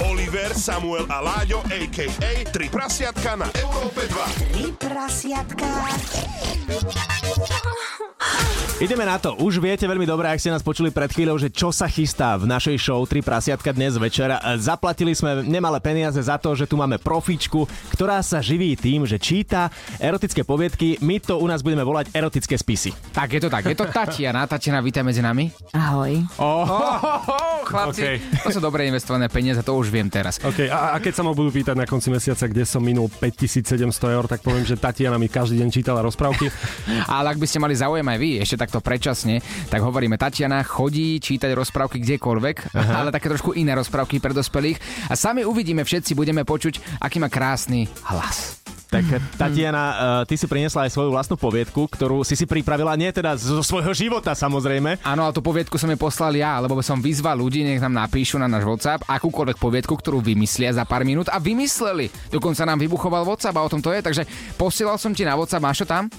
Oliver, 0.00 0.50
Samuel 0.56 1.04
a 1.12 1.20
Láďo, 1.20 1.60
a.k.a. 1.68 2.32
Tri 2.48 2.66
prasiatka 2.72 3.36
na 3.36 3.46
Európe 3.60 4.08
2. 4.08 4.56
Tri 4.56 4.72
prasiatka. 4.74 5.68
Ideme 8.80 9.04
na 9.04 9.20
to. 9.20 9.36
Už 9.36 9.60
viete 9.60 9.84
veľmi 9.84 10.08
dobre, 10.08 10.24
ak 10.24 10.40
ste 10.40 10.48
nás 10.48 10.64
počuli 10.64 10.88
pred 10.88 11.12
chvíľou, 11.12 11.36
že 11.36 11.52
čo 11.52 11.68
sa 11.68 11.84
chystá 11.84 12.40
v 12.40 12.48
našej 12.48 12.80
show 12.80 13.04
3 13.04 13.20
prasiatka 13.20 13.76
dnes 13.76 13.92
večer. 14.00 14.32
Zaplatili 14.56 15.12
sme 15.12 15.44
nemalé 15.44 15.76
peniaze 15.84 16.16
za 16.16 16.40
to, 16.40 16.56
že 16.56 16.64
tu 16.64 16.80
máme 16.80 16.96
profičku, 16.96 17.68
ktorá 17.92 18.24
sa 18.24 18.40
živí 18.40 18.72
tým, 18.80 19.04
že 19.04 19.20
číta 19.20 19.68
erotické 20.00 20.48
poviedky. 20.48 20.96
My 21.04 21.20
to 21.20 21.36
u 21.36 21.44
nás 21.44 21.60
budeme 21.60 21.84
volať 21.84 22.08
erotické 22.16 22.56
spisy. 22.56 22.96
Tak, 23.12 23.28
je 23.36 23.40
to 23.44 23.52
tak. 23.52 23.68
Je 23.68 23.76
to 23.76 23.84
Tatiana. 23.84 24.48
Tatiana, 24.48 24.80
vítaj 24.80 25.04
medzi 25.04 25.20
nami. 25.20 25.52
Ahoj. 25.76 26.24
Oh, 26.40 26.64
chlapci, 27.68 28.00
Okay. 28.00 28.16
to 28.48 28.48
sú 28.48 28.64
dobre 28.64 28.88
investované 28.88 29.28
peniaze, 29.28 29.60
to 29.60 29.76
už 29.76 29.92
viem 29.92 30.08
teraz. 30.08 30.40
OK, 30.40 30.72
a, 30.72 30.96
a 30.96 31.04
keď 31.04 31.20
sa 31.20 31.22
ma 31.22 31.36
budú 31.36 31.52
pýtať 31.52 31.76
na 31.76 31.84
konci 31.84 32.08
mesiaca, 32.08 32.48
kde 32.48 32.64
som 32.64 32.80
minul 32.80 33.12
5700 33.12 33.76
eur, 34.08 34.24
tak 34.24 34.40
poviem, 34.40 34.64
že 34.64 34.80
Tatiana 34.80 35.20
mi 35.20 35.28
každý 35.28 35.60
deň 35.60 35.68
čítala 35.68 36.00
rozprávky. 36.00 36.48
Ale 37.04 37.28
ak 37.28 37.36
by 37.36 37.44
ste 37.44 37.60
mali 37.60 37.76
záujem 37.76 38.08
aj 38.08 38.16
vy, 38.16 38.30
ešte 38.40 38.56
takto 38.70 38.86
predčasne, 38.86 39.42
tak 39.66 39.82
hovoríme, 39.82 40.14
Tatiana 40.14 40.62
chodí 40.62 41.18
čítať 41.18 41.50
rozprávky 41.58 41.98
kdekoľvek, 41.98 42.70
Aha. 42.70 43.02
ale 43.02 43.10
také 43.10 43.26
trošku 43.26 43.58
iné 43.58 43.74
rozprávky 43.74 44.22
pre 44.22 44.30
dospelých. 44.30 45.10
A 45.10 45.18
sami 45.18 45.42
uvidíme, 45.42 45.82
všetci 45.82 46.14
budeme 46.14 46.46
počuť, 46.46 47.02
aký 47.02 47.18
má 47.18 47.26
krásny 47.26 47.90
hlas. 48.06 48.62
Tak 48.90 49.38
Tatiana, 49.38 49.84
uh, 49.86 49.96
ty 50.26 50.34
si 50.34 50.50
priniesla 50.50 50.90
aj 50.90 50.92
svoju 50.92 51.14
vlastnú 51.14 51.38
poviedku, 51.38 51.86
ktorú 51.86 52.26
si 52.26 52.34
si 52.34 52.42
pripravila 52.42 52.98
nie 52.98 53.14
teda 53.14 53.38
zo 53.38 53.62
svojho 53.62 53.94
života 53.94 54.34
samozrejme. 54.34 54.98
Áno, 55.06 55.26
a 55.26 55.30
tú 55.30 55.38
poviedku 55.38 55.78
som 55.78 55.86
jej 55.86 55.98
poslal 55.98 56.34
ja, 56.34 56.58
lebo 56.58 56.74
som 56.82 56.98
vyzval 56.98 57.38
ľudí, 57.38 57.62
nech 57.62 57.78
nám 57.78 57.94
napíšu 58.06 58.36
na 58.42 58.50
náš 58.50 58.66
WhatsApp 58.66 59.06
akúkoľvek 59.06 59.62
poviedku, 59.62 59.94
ktorú 59.94 60.18
vymyslia 60.18 60.74
za 60.74 60.82
pár 60.82 61.06
minút 61.06 61.30
a 61.30 61.38
vymysleli. 61.38 62.10
Dokonca 62.34 62.66
nám 62.66 62.82
vybuchoval 62.82 63.22
WhatsApp 63.22 63.56
a 63.56 63.62
o 63.62 63.70
tom 63.70 63.78
to 63.78 63.94
je, 63.94 64.02
takže 64.02 64.26
posielal 64.58 64.98
som 64.98 65.14
ti 65.14 65.22
na 65.22 65.38
WhatsApp, 65.38 65.62
máš 65.62 65.78
to 65.82 65.86
tam? 65.86 66.10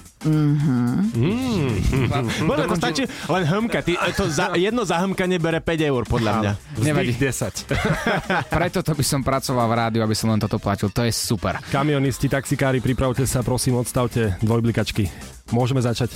Možno 2.46 2.64
to 2.70 2.76
stačí 2.78 3.02
len 3.26 3.42
hmka. 3.42 3.82
Ty, 3.82 3.92
to 4.14 4.30
za, 4.30 4.54
jedno 4.54 4.86
zahmkanie 4.86 5.42
bere 5.42 5.58
5 5.58 5.90
eur 5.90 6.02
podľa 6.06 6.32
mňa. 6.38 6.52
Nevadí. 6.78 7.10
Vzdych 7.18 7.66
10. 7.66 7.66
Preto 8.54 8.78
to 8.86 8.94
by 8.94 9.02
som 9.02 9.20
pracoval 9.26 9.66
v 9.66 9.74
rádiu, 9.74 10.00
aby 10.06 10.14
som 10.14 10.30
len 10.30 10.38
toto 10.38 10.62
platil. 10.62 10.94
To 10.94 11.02
je 11.02 11.10
super. 11.10 11.58
Kamionisti, 11.74 12.30
taxikári, 12.30 12.61
pripravte 12.62 13.26
sa, 13.26 13.42
prosím, 13.42 13.82
odstavte 13.82 14.38
dvojblikačky. 14.38 15.10
Môžeme 15.50 15.82
začať. 15.82 16.14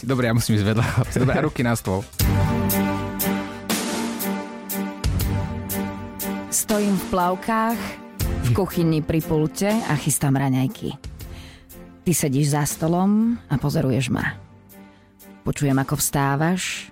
Dobre, 0.00 0.24
ja 0.24 0.32
musím 0.32 0.56
ísť 0.56 0.64
vedľa. 0.64 0.86
Dobre, 1.20 1.34
a 1.36 1.44
ruky 1.44 1.60
na 1.60 1.76
stôl. 1.76 2.00
Stojím 6.48 6.96
v 6.96 7.04
plavkách, 7.12 7.80
v 8.24 8.48
kuchyni 8.56 9.04
pri 9.04 9.20
pulte 9.20 9.68
a 9.68 9.92
chystám 10.00 10.40
raňajky. 10.40 10.96
Ty 12.08 12.12
sedíš 12.16 12.56
za 12.56 12.64
stolom 12.64 13.36
a 13.52 13.60
pozoruješ 13.60 14.08
ma. 14.08 14.40
Počujem, 15.44 15.76
ako 15.76 16.00
vstávaš 16.00 16.88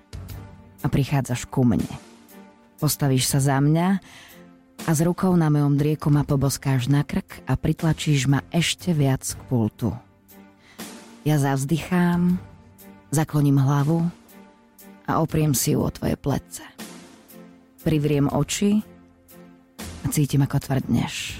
a 0.81 0.87
prichádzaš 0.91 1.49
ku 1.49 1.65
mne. 1.65 1.89
Postavíš 2.77 3.25
sa 3.25 3.41
za 3.41 3.57
mňa 3.57 4.21
a 4.83 4.91
s 4.91 4.99
rukou 4.99 5.31
na 5.39 5.47
mojom 5.47 5.79
drieku 5.79 6.11
ma 6.11 6.27
poboskáš 6.27 6.91
na 6.91 7.07
krk 7.07 7.47
a 7.47 7.55
pritlačíš 7.55 8.27
ma 8.27 8.43
ešte 8.51 8.91
viac 8.91 9.23
k 9.23 9.39
pultu. 9.47 9.95
Ja 11.23 11.39
zavzdychám, 11.39 12.35
zakloním 13.07 13.63
hlavu 13.63 14.03
a 15.07 15.23
opriem 15.23 15.55
si 15.55 15.71
ju 15.71 15.79
o 15.79 15.87
tvoje 15.87 16.19
plece. 16.19 16.67
Privriem 17.87 18.27
oči 18.27 18.83
a 20.03 20.11
cítim, 20.11 20.43
ako 20.43 20.59
tvrdneš. 20.59 21.39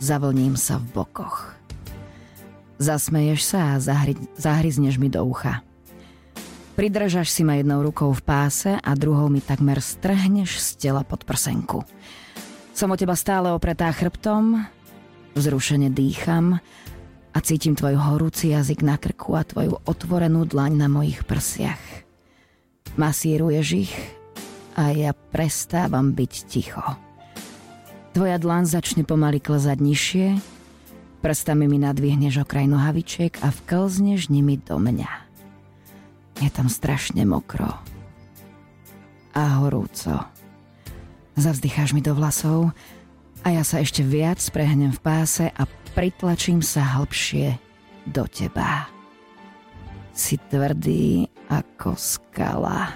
Zavlním 0.00 0.56
sa 0.56 0.80
v 0.80 0.96
bokoch. 0.96 1.52
Zasmeješ 2.80 3.40
sa 3.44 3.76
a 3.76 3.80
zahry, 3.84 4.16
zahryzneš 4.40 4.96
mi 4.96 5.12
do 5.12 5.20
ucha. 5.28 5.60
Pridržaš 6.72 7.28
si 7.28 7.44
ma 7.44 7.60
jednou 7.60 7.84
rukou 7.84 8.08
v 8.16 8.24
páse 8.24 8.72
a 8.72 8.90
druhou 8.96 9.28
mi 9.28 9.44
takmer 9.44 9.84
strhneš 9.84 10.56
z 10.56 10.68
tela 10.88 11.04
pod 11.04 11.28
prsenku. 11.28 11.84
Som 12.70 12.94
o 12.94 12.96
teba 12.96 13.18
stále 13.18 13.52
opretá 13.52 13.90
chrbtom, 13.92 14.64
vzrušene 15.36 15.90
dýcham 15.92 16.58
a 17.30 17.38
cítim 17.42 17.78
tvoj 17.78 17.98
horúci 17.98 18.50
jazyk 18.50 18.82
na 18.82 18.96
krku 18.96 19.36
a 19.38 19.46
tvoju 19.46 19.84
otvorenú 19.86 20.46
dlaň 20.48 20.72
na 20.78 20.88
mojich 20.90 21.22
prsiach. 21.26 21.82
Masíruješ 22.98 23.68
ich 23.86 23.94
a 24.74 24.90
ja 24.90 25.12
prestávam 25.14 26.14
byť 26.14 26.32
ticho. 26.50 26.82
Tvoja 28.10 28.42
dlan 28.42 28.66
začne 28.66 29.06
pomaly 29.06 29.38
klzať 29.38 29.78
nižšie, 29.78 30.26
prstami 31.22 31.70
mi 31.70 31.78
nadvihneš 31.78 32.42
okraj 32.42 32.66
nohavičiek 32.66 33.38
a 33.44 33.54
vklzneš 33.54 34.32
nimi 34.34 34.58
do 34.58 34.82
mňa. 34.82 35.10
Je 36.42 36.50
tam 36.50 36.66
strašne 36.66 37.22
mokro 37.22 37.70
a 39.30 39.42
horúco. 39.62 40.39
Zavzdycháš 41.40 41.96
mi 41.96 42.04
do 42.04 42.12
vlasov 42.12 42.68
a 43.40 43.48
ja 43.48 43.64
sa 43.64 43.80
ešte 43.80 44.04
viac 44.04 44.36
prehnem 44.52 44.92
v 44.92 45.00
páse 45.00 45.48
a 45.48 45.64
pritlačím 45.96 46.60
sa 46.60 46.84
hlbšie 46.84 47.56
do 48.04 48.28
teba. 48.28 48.92
Si 50.12 50.36
tvrdý 50.36 51.32
ako 51.48 51.96
skala. 51.96 52.92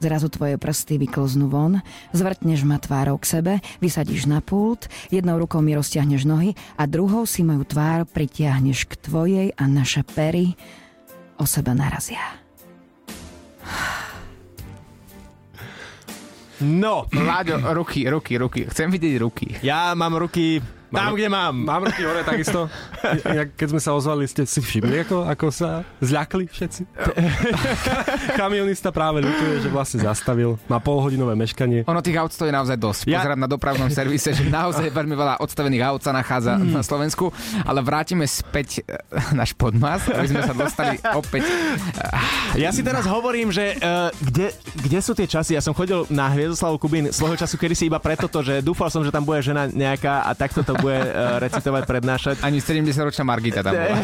Zrazu 0.00 0.32
tvoje 0.32 0.56
prsty 0.56 0.96
vyklznú 0.96 1.52
von, 1.52 1.84
zvrtneš 2.16 2.64
ma 2.64 2.80
tvárou 2.80 3.20
k 3.20 3.28
sebe, 3.28 3.52
vysadíš 3.84 4.24
na 4.24 4.40
pult, 4.40 4.88
jednou 5.12 5.36
rukou 5.36 5.60
mi 5.60 5.76
roztiahneš 5.76 6.24
nohy 6.24 6.56
a 6.80 6.88
druhou 6.88 7.28
si 7.28 7.44
moju 7.44 7.68
tvár 7.68 8.08
pritiahneš 8.08 8.88
k 8.88 8.96
tvojej 8.96 9.48
a 9.60 9.68
naše 9.68 10.08
pery 10.08 10.56
o 11.36 11.44
seba 11.44 11.76
narazia. 11.76 12.41
No, 16.62 17.10
Láďo, 17.10 17.58
ruky, 17.74 18.06
ruky, 18.06 18.38
ruky. 18.38 18.60
Chcem 18.70 18.86
vidieť 18.88 19.14
ruky. 19.18 19.46
ja 19.66 19.92
mám 19.98 20.14
ruky 20.14 20.62
tam, 20.94 21.12
kde 21.12 21.28
mám. 21.28 21.54
Mám 21.56 21.82
ruky 21.84 22.02
hore 22.02 22.22
takisto. 22.22 22.68
Keď 23.52 23.68
sme 23.68 23.80
sa 23.80 23.92
ozvali, 23.92 24.24
ste 24.24 24.44
si 24.44 24.58
všimli, 24.58 25.02
ako, 25.02 25.24
ako 25.24 25.46
sa 25.48 25.68
zľakli 25.98 26.46
všetci? 26.46 26.82
Kamionista 28.38 28.90
práve 28.90 29.20
ľutuje, 29.20 29.60
že 29.60 29.68
vlastne 29.68 30.00
zastavil. 30.00 30.58
Má 30.66 30.78
polhodinové 30.78 31.34
meškanie. 31.34 31.84
Ono 31.84 32.00
tých 32.00 32.16
aut 32.16 32.30
stojí 32.30 32.50
naozaj 32.50 32.76
dosť. 32.76 33.00
Ja- 33.06 33.20
Pozerám 33.20 33.40
na 33.40 33.48
dopravnom 33.48 33.88
servise, 33.94 34.30
že 34.30 34.44
naozaj 34.44 34.88
veľmi 34.88 35.14
veľa 35.14 35.34
odstavených 35.40 35.82
aut 35.84 36.00
sa 36.00 36.12
nachádza 36.12 36.50
Hmm. 36.52 36.68
na 36.70 36.82
Slovensku, 36.82 37.32
ale 37.62 37.80
vrátime 37.80 38.22
späť 38.22 38.82
eh, 38.82 39.00
náš 39.32 39.52
podmas, 39.52 40.04
aby 40.04 40.28
sme 40.28 40.42
sa 40.42 40.52
dostali 40.52 41.00
opäť. 41.12 41.48
Ja 42.54 42.68
si 42.68 42.82
teraz 42.82 43.02
hovorím, 43.02 43.48
že 43.48 43.72
uh, 43.74 44.12
kde, 44.20 44.52
kde 44.76 44.98
sú 45.00 45.12
tie 45.12 45.24
časy? 45.24 45.54
Ja 45.54 45.60
som 45.60 45.72
chodil 45.72 46.04
na 46.08 46.28
Hviezdoslavu 46.28 46.76
Kubín 46.76 47.08
svojho 47.08 47.34
času, 47.34 47.56
kedy 47.56 47.72
si 47.72 47.84
iba 47.86 47.96
preto, 47.96 48.26
to, 48.26 48.40
že 48.40 48.60
dúfal 48.60 48.88
som, 48.88 49.00
že 49.00 49.08
tam 49.08 49.22
bude 49.22 49.40
žena 49.40 49.64
nejaká 49.64 50.22
a 50.22 50.32
takto 50.32 50.60
to 50.60 50.76
bude 50.82 50.98
uh, 50.98 51.38
recitovať, 51.38 51.82
prednášať. 51.84 52.34
Ani 52.42 52.58
70-ročná 52.58 53.22
Margita 53.22 53.62
tam 53.62 53.72
bola. 53.72 53.98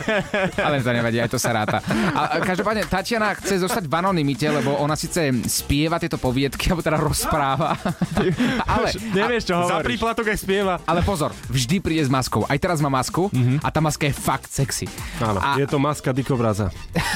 Ale 0.66 0.78
to 0.78 0.90
nevadí, 0.90 1.16
aj 1.16 1.30
to 1.30 1.38
sa 1.38 1.50
ráta. 1.50 1.80
A 2.12 2.20
a 2.30 2.36
každopádne 2.38 2.84
Tatiana 2.84 3.32
chce 3.34 3.58
zostať 3.58 3.84
v 3.84 3.94
anonimite, 3.96 4.44
lebo 4.44 4.76
ona 4.76 4.94
síce 4.94 5.18
spieva 5.46 5.96
tieto 5.96 6.14
poviedky, 6.14 6.68
alebo 6.68 6.80
teda 6.80 6.94
rozpráva. 6.96 7.74
Ale, 8.72 8.92
Nevieš, 9.10 9.42
čo 9.46 9.54
Za 9.58 9.80
hovoríš. 9.80 9.86
príplatok 9.86 10.24
aj 10.28 10.38
spieva. 10.38 10.74
ale 10.84 11.00
pozor, 11.00 11.32
vždy 11.48 11.80
príde 11.80 12.04
s 12.04 12.10
maskou. 12.10 12.44
Aj 12.44 12.54
teraz 12.54 12.78
má 12.78 12.92
masku 12.92 13.32
a 13.60 13.68
tá 13.68 13.80
maska 13.80 14.06
je 14.06 14.14
fakt 14.14 14.46
sexy. 14.46 14.86
Áno, 15.18 15.40
A- 15.40 15.56
je 15.56 15.66
to 15.66 15.80
maska 15.80 16.12
dikobraza. 16.12 16.68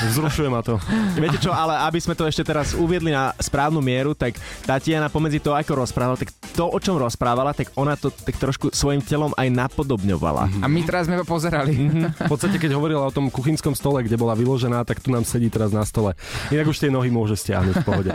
Vzrušuje 0.09 0.49
ma 0.49 0.65
to. 0.65 0.81
Viete 1.21 1.39
čo, 1.39 1.53
ale 1.53 1.77
aby 1.85 1.99
sme 2.01 2.17
to 2.17 2.25
ešte 2.25 2.43
teraz 2.43 2.73
uviedli 2.75 3.13
na 3.13 3.35
správnu 3.37 3.79
mieru, 3.79 4.17
tak 4.17 4.35
Tatiana 4.65 5.07
pomedzi 5.07 5.39
to, 5.39 5.53
ako 5.53 5.85
rozprávala, 5.85 6.17
tak 6.17 6.33
to, 6.55 6.65
o 6.67 6.79
čom 6.81 6.97
rozprávala, 6.97 7.53
tak 7.53 7.71
ona 7.75 7.95
to 7.95 8.09
tak 8.11 8.39
trošku 8.39 8.71
svojim 8.95 9.03
telom 9.11 9.33
aj 9.35 9.49
napodobňovala. 9.51 10.63
A 10.63 10.67
my 10.71 10.81
teraz 10.87 11.11
sme 11.11 11.19
ho 11.19 11.27
pozerali. 11.27 11.75
V 12.25 12.31
podstate, 12.31 12.63
keď 12.63 12.79
hovorila 12.79 13.11
o 13.11 13.13
tom 13.15 13.27
kuchynskom 13.27 13.75
stole, 13.75 14.07
kde 14.07 14.15
bola 14.15 14.39
vyložená, 14.39 14.87
tak 14.87 15.03
tu 15.03 15.11
nám 15.11 15.27
sedí 15.27 15.51
teraz 15.51 15.75
na 15.75 15.83
stole. 15.83 16.15
Inak 16.55 16.71
už 16.71 16.79
tie 16.79 16.91
nohy 16.95 17.11
môže 17.11 17.35
stiahnuť 17.35 17.75
v 17.83 17.85
pohode. 17.85 18.11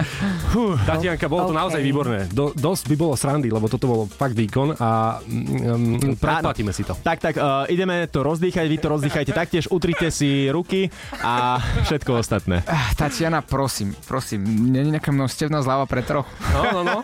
Tatianka, 0.87 1.27
bolo 1.27 1.51
to 1.51 1.55
OK. 1.55 1.59
naozaj 1.59 1.81
výborné. 1.83 2.19
Do, 2.31 2.55
dosť 2.55 2.87
by 2.87 2.95
bolo 2.95 3.13
srandy, 3.19 3.51
lebo 3.51 3.67
toto 3.67 3.91
bolo 3.91 4.03
fakt 4.07 4.39
výkon 4.39 4.79
a 4.79 5.19
um, 5.19 6.15
predplatíme 6.15 6.71
si 6.71 6.87
to. 6.87 6.95
Tak, 6.95 7.19
tak, 7.19 7.35
uh, 7.35 7.67
ideme 7.67 8.07
to 8.07 8.23
rozdýchať, 8.23 8.65
vy 8.69 8.77
to 8.79 8.87
rozdýchajte 8.87 9.31
taktiež, 9.35 9.67
utrite 9.67 10.07
si 10.13 10.47
ruky 10.47 10.87
a 11.19 11.59
všetko 11.83 12.23
ostatné. 12.23 12.63
Ah, 12.69 12.93
Tatiana, 12.95 13.43
prosím, 13.43 13.91
prosím, 14.07 14.45
není 14.71 14.95
nejaká 14.95 15.11
množstevná 15.11 15.59
zľava 15.59 15.85
pre 15.89 16.05
troch? 16.05 16.29
No, 16.55 16.61
no, 16.71 16.81
no. 16.89 16.97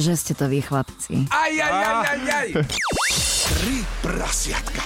Že 0.00 0.12
ste 0.16 0.32
to 0.32 0.48
vy, 0.48 0.64
chlapci. 0.64 1.28
Aj, 1.28 1.52
aj, 1.52 1.72
aj, 1.76 1.96
aj, 2.08 2.20
aj. 2.30 2.48
Tri 3.42 3.82
prasiatka. 4.02 4.82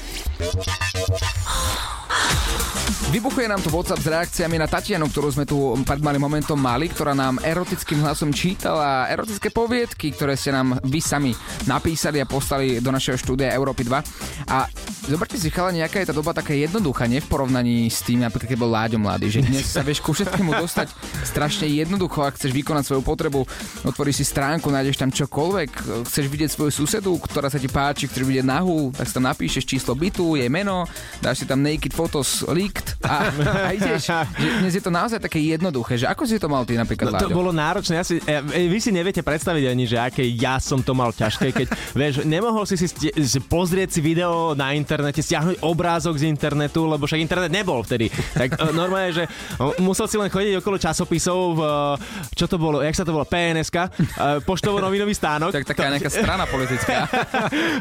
Vybuchuje 3.17 3.49
nám 3.49 3.65
tu 3.65 3.73
WhatsApp 3.73 4.05
s 4.05 4.13
reakciami 4.13 4.61
na 4.61 4.69
Tatianu, 4.69 5.09
ktorú 5.09 5.33
sme 5.33 5.49
tu 5.49 5.57
pred 5.89 6.05
malým 6.05 6.21
momentom 6.21 6.53
mali, 6.53 6.85
ktorá 6.85 7.17
nám 7.17 7.41
erotickým 7.41 8.05
hlasom 8.05 8.29
čítala 8.29 9.09
erotické 9.09 9.49
poviedky, 9.49 10.13
ktoré 10.13 10.37
ste 10.37 10.53
nám 10.53 10.77
vy 10.85 11.01
sami 11.01 11.33
napísali 11.65 12.21
a 12.21 12.29
poslali 12.29 12.77
do 12.85 12.93
našeho 12.93 13.17
štúdia 13.17 13.57
Európy 13.57 13.89
2. 13.89 14.53
A 14.53 14.69
zoberte 15.09 15.41
si 15.41 15.49
chala, 15.49 15.73
nejaká 15.73 16.05
je 16.05 16.13
tá 16.13 16.15
doba 16.15 16.37
taká 16.37 16.53
jednoduchá, 16.53 17.09
nie 17.09 17.25
v 17.25 17.31
porovnaní 17.33 17.89
s 17.89 18.05
tým, 18.05 18.21
napríklad 18.21 18.53
keď 18.53 18.59
bol 18.61 18.69
Láďo 18.69 19.01
mladý, 19.01 19.33
že 19.33 19.41
dnes 19.41 19.65
sa 19.65 19.81
vieš 19.81 20.05
ku 20.05 20.13
všetkému 20.13 20.53
dostať 20.53 20.93
strašne 21.25 21.73
jednoducho, 21.73 22.21
ak 22.21 22.37
chceš 22.37 22.53
vykonať 22.53 22.85
svoju 22.85 23.01
potrebu, 23.01 23.49
otvoríš 23.89 24.21
si 24.21 24.25
stránku, 24.29 24.69
nájdeš 24.69 25.01
tam 25.01 25.09
čokoľvek, 25.09 26.05
chceš 26.05 26.29
vidieť 26.29 26.53
svoju 26.53 26.85
susedu, 26.85 27.17
ktorá 27.17 27.49
sa 27.49 27.57
ti 27.57 27.73
páči, 27.73 28.13
chceš 28.13 28.29
vidieť 28.29 28.45
nahú, 28.45 28.93
tak 28.93 29.09
si 29.09 29.17
tam 29.17 29.25
napíšeš 29.25 29.65
číslo 29.65 29.97
bytu, 29.97 30.37
jej 30.37 30.53
meno, 30.53 30.85
dáš 31.25 31.41
si 31.41 31.47
tam 31.49 31.65
naked 31.65 31.97
photos 31.97 32.45
leaked 32.53 33.06
a, 33.07 33.17
a 33.67 33.71
ideš. 33.71 34.11
Že 34.37 34.51
dnes 34.61 34.75
je 34.75 34.83
to 34.83 34.91
naozaj 34.91 35.19
také 35.19 35.39
jednoduché, 35.39 35.97
že 35.97 36.07
ako 36.07 36.23
si 36.23 36.37
to 36.37 36.47
mal 36.47 36.63
ty 36.63 36.75
napríklad, 36.75 37.09
No, 37.09 37.17
to 37.17 37.31
Láďo? 37.31 37.37
bolo 37.37 37.51
náročné. 37.51 37.95
Ja 37.95 38.05
si, 38.05 38.19
e, 38.19 38.39
vy 38.67 38.79
si 38.79 38.91
neviete 38.91 39.23
predstaviť 39.23 39.65
ani, 39.67 39.85
že 39.85 39.97
aké 39.97 40.23
ja 40.23 40.59
som 40.59 40.81
to 40.81 40.91
mal 40.91 41.11
ťažké, 41.11 41.55
keď 41.55 41.67
vieš, 42.01 42.15
nemohol 42.23 42.67
si 42.67 42.75
si 42.75 42.87
stie- 42.87 43.15
pozrieť 43.47 43.95
si 43.95 44.01
video 44.01 44.53
na 44.53 44.75
internete, 44.75 45.23
stiahnuť 45.23 45.63
obrázok 45.63 46.17
z 46.17 46.27
internetu, 46.27 46.85
lebo 46.85 47.07
však 47.07 47.21
internet 47.21 47.51
nebol 47.51 47.81
vtedy. 47.81 48.11
Tak 48.33 48.59
e, 48.59 48.73
normálne, 48.73 49.13
že 49.13 49.25
e, 49.25 49.31
musel 49.79 50.07
si 50.07 50.17
len 50.17 50.27
chodiť 50.27 50.59
okolo 50.59 50.77
časopisov 50.77 51.39
v, 51.55 51.61
čo 52.35 52.45
to 52.45 52.59
bolo, 52.59 52.83
jak 52.83 52.93
sa 52.93 53.07
to 53.07 53.15
volalo, 53.15 53.29
PNSK, 53.29 53.77
e, 53.77 53.89
poštovo-novinový 54.43 55.15
stánok. 55.15 55.55
Tak 55.55 55.67
taká 55.67 55.89
nejaká 55.89 56.11
strana 56.11 56.45
politická. 56.45 57.07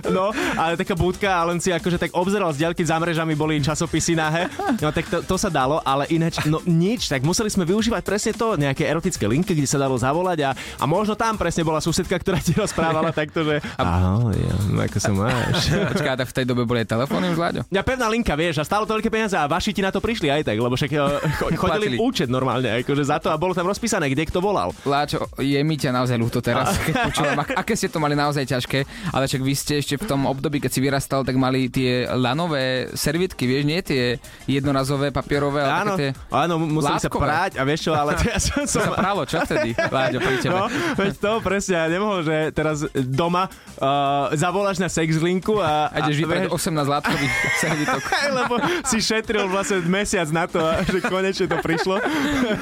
No, 0.06 0.30
ale 0.56 0.78
taká 0.78 0.94
budka 0.94 1.28
a 1.34 1.48
len 1.48 1.58
si 1.58 1.70
akože 1.70 1.98
tak 1.98 2.12
obzeral 2.14 2.52
z 2.52 2.62
diaľky 2.62 2.84
za 2.84 2.96
mrežami 2.96 3.34
boli 3.34 3.58
časopisy 3.58 4.14
nahé. 4.14 4.48
No 4.80 4.92
tak 5.06 5.22
to, 5.22 5.22
to 5.22 5.36
sa 5.38 5.54
dalo, 5.54 5.78
ale 5.80 6.10
ináč, 6.10 6.42
no 6.46 6.58
nič, 6.66 7.06
tak 7.06 7.22
museli 7.22 7.48
sme 7.48 7.62
využívať 7.64 8.02
presne 8.02 8.34
to, 8.34 8.58
nejaké 8.58 8.82
erotické 8.84 9.22
linky, 9.24 9.54
kde 9.54 9.70
sa 9.70 9.78
dalo 9.78 9.94
zavolať 9.96 10.40
a, 10.42 10.50
a 10.82 10.86
možno 10.86 11.14
tam 11.14 11.38
presne 11.38 11.62
bola 11.62 11.78
susedka, 11.78 12.18
ktorá 12.18 12.42
ti 12.42 12.58
rozprávala 12.58 13.14
takto, 13.16 13.46
že 13.46 13.62
ahoj, 13.78 14.34
ja, 14.34 14.56
ako 14.82 14.98
sa 14.98 15.12
máš. 15.14 15.70
Počkaj, 15.94 16.12
a 16.12 16.18
tak 16.18 16.28
v 16.28 16.36
tej 16.36 16.46
dobe 16.50 16.66
boli 16.66 16.82
aj 16.82 16.90
telefóny 16.90 17.30
už, 17.30 17.38
Láďo? 17.38 17.62
Ja 17.70 17.86
pevná 17.86 18.10
linka, 18.10 18.34
vieš, 18.34 18.58
a 18.58 18.66
stálo 18.66 18.90
to 18.90 18.98
veľké 18.98 19.14
peniaze 19.14 19.38
a 19.38 19.46
vaši 19.46 19.70
ti 19.70 19.86
na 19.86 19.94
to 19.94 20.02
prišli 20.02 20.26
aj 20.28 20.42
tak, 20.44 20.58
lebo 20.58 20.74
však 20.74 20.90
cho- 21.38 21.54
chodili 21.54 21.94
Platili. 21.94 21.98
účet 22.02 22.28
normálne, 22.28 22.82
akože 22.82 23.04
za 23.06 23.22
to 23.22 23.30
a 23.30 23.38
bolo 23.38 23.54
tam 23.54 23.70
rozpísané, 23.70 24.10
kde 24.10 24.26
kto 24.26 24.42
volal. 24.42 24.74
Láčo, 24.82 25.30
je 25.38 25.62
mi 25.62 25.78
ťa 25.78 25.94
naozaj 25.94 26.18
ľúto 26.18 26.42
teraz, 26.42 26.74
keď 26.82 26.94
počúvam, 27.06 27.38
ak- 27.38 27.54
aké 27.56 27.74
ste 27.76 27.88
to 27.88 28.02
mali 28.02 28.18
naozaj 28.18 28.42
ťažké, 28.42 28.80
ale 29.12 29.30
však 29.30 29.42
vy 29.42 29.54
ste 29.54 29.74
ešte 29.78 29.96
v 30.00 30.06
tom 30.08 30.26
období, 30.26 30.58
keď 30.58 30.72
si 30.72 30.80
vyrastal, 30.82 31.22
tak 31.22 31.36
mali 31.36 31.68
tie 31.68 32.08
lanové 32.10 32.66
servitky, 32.96 33.44
vieš, 33.46 33.64
nie 33.64 33.80
tie 33.82 34.04
jednorazové 34.46 34.95
papierové, 35.12 35.66
ale 35.66 35.72
Áno, 35.72 35.94
také 35.96 36.14
tie... 36.16 36.34
áno, 36.34 36.54
museli 36.60 37.00
sa 37.02 37.10
prať 37.12 37.52
a 37.60 37.64
vieš 37.68 37.80
čo, 37.88 37.92
ale 37.94 38.16
to 38.20 38.24
ja 38.30 38.40
som, 38.40 38.64
To 38.64 38.70
som 38.70 38.82
sa 38.82 38.94
pralo, 38.96 39.22
čo 39.28 39.38
vtedy, 39.44 39.70
Láďo, 39.78 40.20
pri 40.22 40.36
tebe? 40.40 40.56
No, 40.56 40.66
veď 40.96 41.14
to 41.20 41.32
presne, 41.44 41.74
ja 41.76 41.86
nemohol, 41.92 42.20
že 42.24 42.36
teraz 42.56 42.88
doma 42.94 43.52
uh, 43.52 44.32
zavoláš 44.34 44.80
na 44.80 44.88
sexlinku 44.88 45.60
a... 45.60 45.92
A 45.92 46.08
ideš 46.08 46.24
vybrať 46.24 46.48
vieš, 46.48 46.72
18 46.72 46.86
látkových 46.88 47.34
servitok. 47.64 48.02
lebo 48.32 48.54
si 48.88 48.98
šetril 49.04 49.46
vlastne 49.52 49.84
mesiac 49.86 50.28
na 50.32 50.46
to, 50.48 50.60
že 50.90 51.00
konečne 51.04 51.46
to 51.50 51.58
prišlo. 51.60 52.00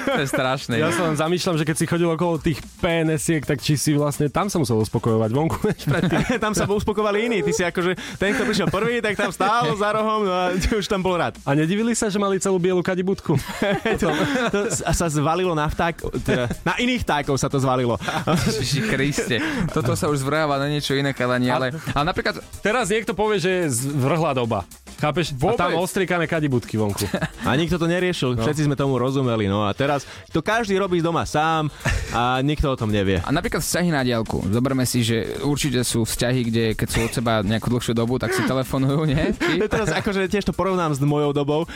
To 0.07 0.19
je 0.21 0.27
strašné. 0.29 0.79
Ja 0.79 0.89
sa 0.89 1.09
len 1.09 1.15
zamýšľam, 1.19 1.55
že 1.59 1.65
keď 1.67 1.75
si 1.77 1.85
chodil 1.85 2.09
okolo 2.09 2.41
tých 2.41 2.59
PNS-iek, 2.81 3.45
tak 3.45 3.61
či 3.61 3.77
si 3.77 3.93
vlastne 3.93 4.27
tam 4.27 4.49
sa 4.49 4.57
musel 4.57 4.79
uspokojovať 4.81 5.29
vonku. 5.31 5.59
tam 6.43 6.53
sa 6.55 6.65
uspokovali 6.65 7.27
iní. 7.29 7.39
Ty 7.43 7.51
si 7.51 7.63
akože, 7.63 7.91
ten, 8.17 8.33
kto 8.33 8.43
prišiel 8.47 8.67
prvý, 8.71 9.03
tak 9.03 9.19
tam 9.19 9.31
stál 9.31 9.73
za 9.75 9.89
rohom 9.93 10.23
no 10.23 10.31
a 10.31 10.43
už 10.55 10.87
tam 10.87 11.03
bol 11.03 11.19
rád. 11.19 11.35
A 11.43 11.53
nedivili 11.53 11.93
sa, 11.93 12.07
že 12.07 12.17
mali 12.23 12.39
celú 12.39 12.55
bielu 12.55 12.79
kadibudku? 12.79 13.35
to, 14.01 14.07
to 14.47 14.59
sa 14.71 15.07
zvalilo 15.11 15.51
na 15.51 15.67
vták, 15.67 15.95
teda, 16.23 16.47
na 16.63 16.79
iných 16.79 17.03
vtákov 17.03 17.35
sa 17.35 17.51
to 17.51 17.59
zvalilo. 17.59 17.99
Ježiši 18.47 18.81
Kriste. 18.87 19.37
Toto 19.75 19.99
sa 19.99 20.07
už 20.07 20.23
zvráva 20.23 20.55
na 20.55 20.71
niečo 20.71 20.95
iné, 20.95 21.11
kalani, 21.11 21.51
ale, 21.51 21.75
ale 21.91 22.05
napríklad 22.07 22.39
Teraz 22.63 22.87
niekto 22.87 23.11
povie, 23.11 23.43
že 23.43 23.51
je 23.67 23.91
zvrhla 23.91 24.31
doba. 24.31 24.63
Chápeš? 25.03 25.35
Vôbec. 25.35 25.59
A 25.59 25.67
tam 25.67 25.83
ostriekané 25.83 26.31
kadibudky 26.31 26.79
vonku. 26.79 27.03
A 27.43 27.51
nikto 27.59 27.75
to 27.75 27.91
neriešil, 27.91 28.39
všetci 28.39 28.71
sme 28.71 28.79
tomu 28.79 28.95
rozumeli. 28.95 29.51
No 29.51 29.67
a 29.67 29.75
teraz 29.75 30.07
to 30.31 30.39
každý 30.39 30.79
robí 30.79 31.03
doma 31.03 31.27
sám 31.27 31.67
a 32.15 32.39
nikto 32.39 32.71
o 32.71 32.79
tom 32.79 32.87
nevie. 32.87 33.19
A 33.19 33.29
napríklad 33.35 33.59
vzťahy 33.59 33.91
na 33.91 33.99
diálku. 33.99 34.47
Zoberme 34.47 34.87
si, 34.87 35.03
že 35.03 35.43
určite 35.43 35.83
sú 35.83 36.07
vzťahy, 36.07 36.39
kde 36.47 36.63
keď 36.79 36.87
sú 36.87 36.99
od 37.03 37.11
seba 37.11 37.43
nejakú 37.43 37.67
dlhšiu 37.67 37.91
dobu, 37.91 38.15
tak 38.15 38.31
si 38.31 38.47
telefonujú, 38.51 39.03
nie? 39.03 39.35
Ja 39.63 39.67
teraz 39.69 39.91
akože 39.91 40.27
tiež 40.31 40.49
to 40.49 40.53
porovnám 40.55 40.95
s 40.95 40.99
mojou 41.03 41.35
dobou. 41.35 41.67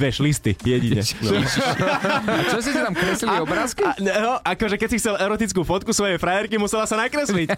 Vieš, 0.00 0.24
listy, 0.24 0.56
jedine. 0.64 1.04
A 2.40 2.42
čo 2.48 2.58
si 2.64 2.72
tam 2.72 2.96
kreslili 2.96 3.38
obrázky? 3.44 3.84
A, 3.84 3.92
no, 4.00 4.32
akože 4.40 4.80
keď 4.80 4.88
si 4.88 4.96
chcel 5.00 5.14
erotickú 5.20 5.62
fotku 5.62 5.92
svojej 5.92 6.16
frajerky, 6.16 6.56
musela 6.56 6.88
sa 6.88 6.96
nakresliť. 6.96 7.54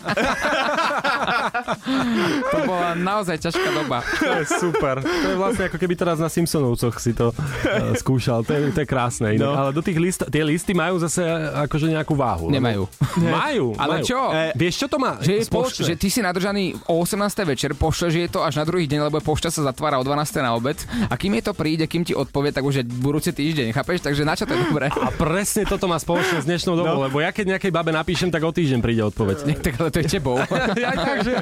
To 2.52 2.58
bola 2.66 2.94
naozaj 2.94 3.38
ťažká 3.42 3.68
doba. 3.70 4.02
To 4.22 4.30
je 4.42 4.44
super. 4.58 4.95
To 5.02 5.28
je 5.32 5.36
vlastne 5.36 5.64
ako 5.68 5.76
keby 5.76 5.94
teraz 5.98 6.16
na 6.22 6.28
Simpsonovcoch 6.30 6.96
si 7.00 7.12
to 7.12 7.32
uh, 7.32 7.92
skúšal. 7.96 8.46
To 8.46 8.52
je, 8.52 8.60
to 8.72 8.80
je 8.84 8.88
krásne. 8.88 9.36
Inak. 9.36 9.42
No. 9.42 9.52
Ale 9.52 9.70
do 9.74 9.82
tých 9.82 9.98
list, 9.98 10.20
tie 10.28 10.42
listy 10.46 10.72
majú 10.72 11.00
zase 11.00 11.24
akože 11.66 11.90
nejakú 11.92 12.14
váhu. 12.16 12.48
Nemajú. 12.48 12.88
Majú. 13.16 13.66
Ale 13.82 14.00
majú. 14.00 14.06
čo? 14.06 14.20
E, 14.32 14.52
vieš, 14.54 14.74
čo 14.84 14.86
to 14.86 14.96
má? 15.00 15.18
Že, 15.20 15.32
je 15.32 15.44
pošte. 15.48 15.82
že 15.82 15.94
ty 15.96 16.08
si 16.12 16.20
nadržaný 16.20 16.76
o 16.88 17.00
18. 17.02 17.16
večer, 17.48 17.70
pošle, 17.74 18.12
že 18.12 18.18
je 18.26 18.30
to 18.30 18.40
až 18.44 18.60
na 18.60 18.64
druhý 18.64 18.84
deň, 18.86 19.08
lebo 19.10 19.18
pošta 19.20 19.48
sa 19.48 19.64
zatvára 19.66 19.98
o 20.00 20.04
12. 20.04 20.44
na 20.44 20.52
obed. 20.54 20.78
A 21.08 21.14
kým 21.16 21.36
je 21.40 21.42
to 21.48 21.52
príde, 21.56 21.84
kým 21.88 22.04
ti 22.04 22.12
odpovie, 22.12 22.52
tak 22.52 22.64
už 22.64 22.82
je 22.82 22.84
budúci 22.84 23.32
týždeň, 23.32 23.72
chápeš? 23.72 24.04
Takže 24.04 24.22
na 24.22 24.34
čo 24.36 24.44
to 24.44 24.54
je 24.54 24.60
dobré? 24.68 24.88
A 24.92 25.08
presne 25.12 25.64
toto 25.64 25.88
má 25.88 25.96
spoločné 25.96 26.44
s 26.44 26.46
dnešnou 26.46 26.76
dobou, 26.76 27.00
no. 27.00 27.06
lebo 27.08 27.18
ja 27.20 27.32
keď 27.32 27.56
nejakej 27.56 27.72
babe 27.72 27.90
napíšem, 27.92 28.28
tak 28.28 28.44
o 28.44 28.52
týždeň 28.52 28.80
príde 28.80 29.02
odpoveď. 29.04 29.36
Nie, 29.48 29.56
tak 29.66 29.74
ale 29.80 29.88
to 29.90 29.98
je 30.04 30.06
tebou. 30.08 30.36
ja, 30.76 30.90
takže, 30.92 31.32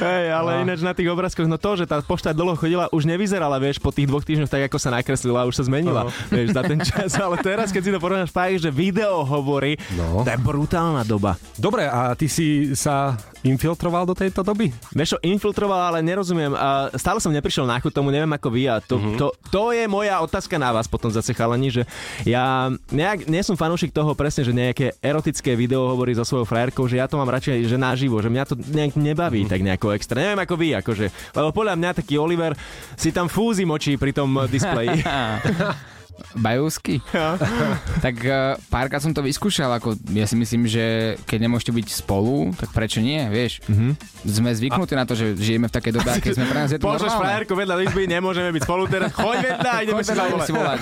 Hej, 0.00 0.24
ale 0.30 0.50
ináč 0.64 0.80
na 0.84 0.92
tých 0.92 1.08
obrázkoch, 1.10 1.48
no 1.48 1.56
to, 1.56 1.80
že 1.80 1.84
tá 1.88 2.00
pošta 2.04 2.32
dlho 2.32 2.56
chodila, 2.56 2.90
už 2.94 3.04
nevyzerala, 3.04 3.58
vieš, 3.58 3.76
po 3.76 3.90
tých 3.90 4.06
dvoch 4.06 4.22
týždňoch 4.22 4.46
tak, 4.46 4.62
ako 4.64 4.78
sa 4.78 4.90
nakreslila, 4.90 5.44
už 5.44 5.58
sa 5.58 5.64
zmenila, 5.64 6.06
vieš, 6.30 6.54
za 6.54 6.62
ten 6.62 6.78
čas. 6.78 7.10
Ale 7.14 7.36
teraz, 7.38 7.68
keď 7.68 7.82
si 7.82 7.90
to 7.90 7.98
porovnáš 7.98 8.30
fakt, 8.30 8.56
že 8.56 8.70
video 8.70 9.20
hovorí, 9.20 9.74
No. 9.92 10.22
to 10.22 10.30
je 10.30 10.38
brutálna 10.38 11.02
doba. 11.02 11.34
Dobre, 11.54 11.84
a 11.84 12.14
ty 12.14 12.26
si 12.26 12.72
sa 12.72 13.18
infiltroval 13.44 14.08
do 14.08 14.16
tejto 14.16 14.40
doby? 14.40 14.72
Vieš 14.96 15.14
čo, 15.14 15.18
infiltroval, 15.20 15.92
ale 15.92 16.00
nerozumiem. 16.00 16.56
A 16.56 16.88
stále 16.96 17.20
som 17.20 17.28
neprišiel 17.30 17.68
na 17.68 17.76
chuť 17.76 17.92
tomu, 17.92 18.08
neviem 18.08 18.32
ako 18.32 18.48
vy. 18.48 18.66
A 18.72 18.80
to, 18.80 18.96
to, 19.20 19.26
to 19.52 19.70
je 19.76 19.84
moja 19.84 20.18
otázka 20.24 20.56
na 20.56 20.72
vás 20.72 20.88
potom 20.88 21.12
zase 21.12 21.36
chalani, 21.36 21.68
že 21.68 21.82
ja 22.24 22.72
nejak, 22.88 23.28
nie 23.28 23.44
som 23.44 23.54
fanúšik 23.54 23.92
toho 23.92 24.16
presne, 24.16 24.48
že 24.48 24.56
nejaké 24.56 24.96
erotické 25.04 25.52
video 25.52 25.92
hovorí 25.92 26.16
so 26.16 26.24
svojou 26.24 26.48
frajerkou, 26.48 26.88
že 26.88 26.98
ja 26.98 27.06
to 27.06 27.20
mám 27.20 27.28
radšej 27.28 27.68
že 27.68 27.76
naživo, 27.76 28.18
že 28.24 28.32
mňa 28.32 28.44
to 28.48 28.56
nejak 28.56 28.96
nebaví 28.96 29.44
tak 29.44 29.60
nejako 29.60 29.92
extra. 29.92 30.24
Neviem 30.24 30.40
ako 30.40 30.54
vy, 30.56 30.68
akože, 30.80 31.06
lebo 31.36 31.48
podľa 31.52 31.74
mňa 31.76 31.90
taký 32.00 32.16
Oliver 32.16 32.56
si 32.96 33.12
tam 33.12 33.28
fúzi 33.28 33.68
močí 33.68 34.00
pri 34.00 34.16
tom 34.16 34.32
displeji. 34.48 35.04
Bajovsky? 36.38 37.02
tak 38.04 38.16
uh, 38.24 38.58
párkrát 38.70 39.02
som 39.02 39.10
to 39.10 39.22
vyskúšal, 39.22 39.70
ako 39.76 39.98
ja 40.14 40.26
si 40.26 40.34
myslím, 40.38 40.66
že 40.66 41.16
keď 41.26 41.38
nemôžete 41.46 41.72
byť 41.74 41.86
spolu, 41.90 42.54
tak 42.54 42.70
prečo 42.70 43.02
nie, 43.02 43.20
vieš? 43.30 43.62
Mm-hmm. 43.66 43.92
Sme 44.24 44.50
zvyknutí 44.54 44.94
na 44.94 45.04
to, 45.04 45.14
že 45.18 45.34
žijeme 45.36 45.66
v 45.70 45.74
takej 45.74 45.92
dobe, 45.94 46.10
keď 46.22 46.32
sme 46.34 46.46
pre 46.46 46.58
nás 46.64 46.70
je 46.70 46.78
to 46.78 46.86
Pošleš 46.86 47.12
normálne. 47.12 47.22
frajerku 47.22 47.52
vedľa 47.54 47.74
izby, 47.86 48.02
nemôžeme 48.06 48.50
byť 48.54 48.62
spolu 48.62 48.84
teraz. 48.86 49.10
Choď 49.14 49.36
vedľa, 49.42 49.72
ideme 49.84 50.02
Choď 50.02 50.06
si 50.06 50.14
vedľa, 50.14 50.46
si 50.46 50.52
volať. 50.52 50.80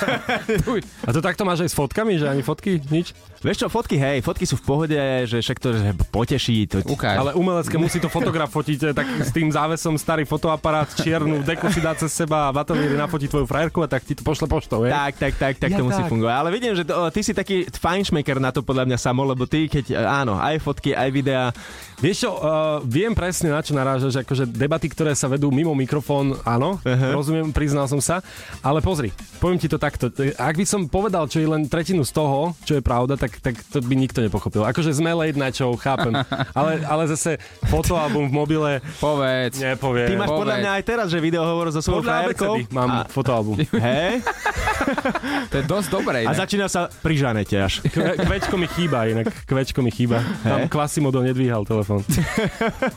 A 1.05 1.11
to 1.11 1.21
takto 1.21 1.43
máš 1.49 1.65
aj 1.65 1.71
s 1.73 1.77
fotkami, 1.77 2.12
že 2.21 2.27
ani 2.29 2.43
fotky, 2.45 2.81
nič? 2.93 3.17
Vieš 3.43 3.67
čo, 3.67 3.67
fotky, 3.67 3.99
hej, 3.99 4.23
fotky 4.23 4.47
sú 4.47 4.55
v 4.55 4.65
pohode, 4.65 5.01
že 5.27 5.43
však 5.43 5.59
to 5.59 5.69
že 5.75 5.91
poteší. 6.15 6.71
To, 6.71 6.79
Ukáž. 6.87 7.19
Ale 7.19 7.31
umelecké 7.35 7.75
musí 7.75 7.99
to 7.99 8.07
fotograf 8.07 8.55
fotiť, 8.55 8.79
eh, 8.87 8.95
tak 8.95 9.07
s 9.19 9.35
tým 9.35 9.51
závesom 9.51 9.99
starý 9.99 10.23
fotoaparát, 10.23 10.87
čiernu 10.95 11.43
deku 11.43 11.67
si 11.75 11.83
dá 11.83 11.91
cez 11.99 12.15
seba 12.15 12.47
a 12.47 12.55
v 12.55 12.62
ateliéri 12.62 12.95
nafotí 12.95 13.27
tvoju 13.27 13.51
frajerku 13.51 13.83
a 13.83 13.91
tak 13.91 14.07
ti 14.07 14.15
to 14.15 14.23
pošle 14.23 14.47
poštou, 14.47 14.87
hej? 14.87 14.95
Tak, 14.95 15.12
tak, 15.23 15.38
tak, 15.38 15.55
tak 15.62 15.71
Ja 15.71 15.79
to 15.79 15.87
musí 15.87 16.02
tak. 16.02 16.11
fungovať. 16.11 16.35
Ale 16.35 16.49
vidím, 16.50 16.75
že 16.75 16.83
to, 16.83 17.07
ty 17.14 17.21
si 17.23 17.31
taký 17.31 17.71
fajnšmaker 17.71 18.43
na 18.43 18.50
to 18.50 18.67
podľa 18.67 18.91
mňa 18.91 18.99
samo, 18.99 19.23
lebo 19.23 19.47
ty, 19.47 19.71
keď 19.71 19.95
e, 19.95 20.02
áno, 20.02 20.35
aj 20.35 20.59
fotky, 20.59 20.91
aj 20.99 21.09
videá, 21.14 21.55
Vieš 22.02 22.26
čo, 22.26 22.35
uh, 22.35 22.83
viem 22.83 23.14
presne 23.14 23.55
na 23.55 23.62
čo 23.62 23.79
narážaš, 23.79 24.26
akože 24.26 24.50
debaty, 24.50 24.91
ktoré 24.91 25.14
sa 25.14 25.31
vedú 25.31 25.55
mimo 25.55 25.71
mikrofón, 25.71 26.35
áno, 26.43 26.83
uh-huh. 26.83 27.14
rozumiem, 27.14 27.55
priznal 27.55 27.87
som 27.87 28.02
sa, 28.02 28.19
ale 28.59 28.83
pozri, 28.83 29.14
poviem 29.38 29.55
ti 29.55 29.71
to 29.71 29.79
takto, 29.79 30.11
ak 30.35 30.55
by 30.59 30.67
som 30.67 30.91
povedal, 30.91 31.31
čo 31.31 31.38
je 31.38 31.47
len 31.47 31.71
tretinu 31.71 32.02
z 32.02 32.11
toho, 32.11 32.59
čo 32.67 32.75
je 32.75 32.83
pravda, 32.83 33.14
tak, 33.14 33.38
tak 33.38 33.55
to 33.71 33.79
by 33.79 33.95
nikto 33.95 34.19
nepochopil. 34.19 34.67
Akože 34.67 34.91
sme 34.91 35.14
late 35.14 35.38
night 35.38 35.55
show, 35.55 35.71
chápem, 35.79 36.11
ale, 36.59 36.83
ale 36.83 37.07
zase 37.07 37.38
fotoalbum 37.71 38.26
v 38.26 38.35
mobile, 38.35 38.73
Povedz. 38.99 39.62
nepoviem. 39.62 40.11
ty 40.11 40.19
máš 40.19 40.35
Povedz. 40.35 40.43
podľa 40.43 40.57
mňa 40.59 40.71
aj 40.75 40.83
teraz, 40.83 41.07
že 41.07 41.23
video 41.23 41.47
hovor 41.47 41.71
so 41.71 41.79
svojou 41.79 42.02
frajerkou. 42.02 42.67
mám 42.75 42.91
A, 42.91 43.07
fotoalbum. 43.07 43.62
hej? 43.79 44.19
To 45.49 45.54
je 45.54 45.64
dosť 45.64 45.88
dobré. 45.88 46.19
A 46.23 46.31
inak. 46.31 46.38
začína 46.38 46.66
sa 46.66 46.87
pri 46.88 47.14
Žanete 47.14 47.57
až. 47.57 47.85
Kve, 47.85 48.16
kvečko 48.19 48.54
mi 48.54 48.66
chýba, 48.66 49.04
inak 49.07 49.28
kvečko 49.45 49.81
mi 49.81 49.88
chýba. 49.88 50.21
Tam 50.40 50.64
Hej. 50.64 50.69
Klasimodo 50.69 51.21
nedvíhal 51.21 51.62
telefón. 51.62 52.00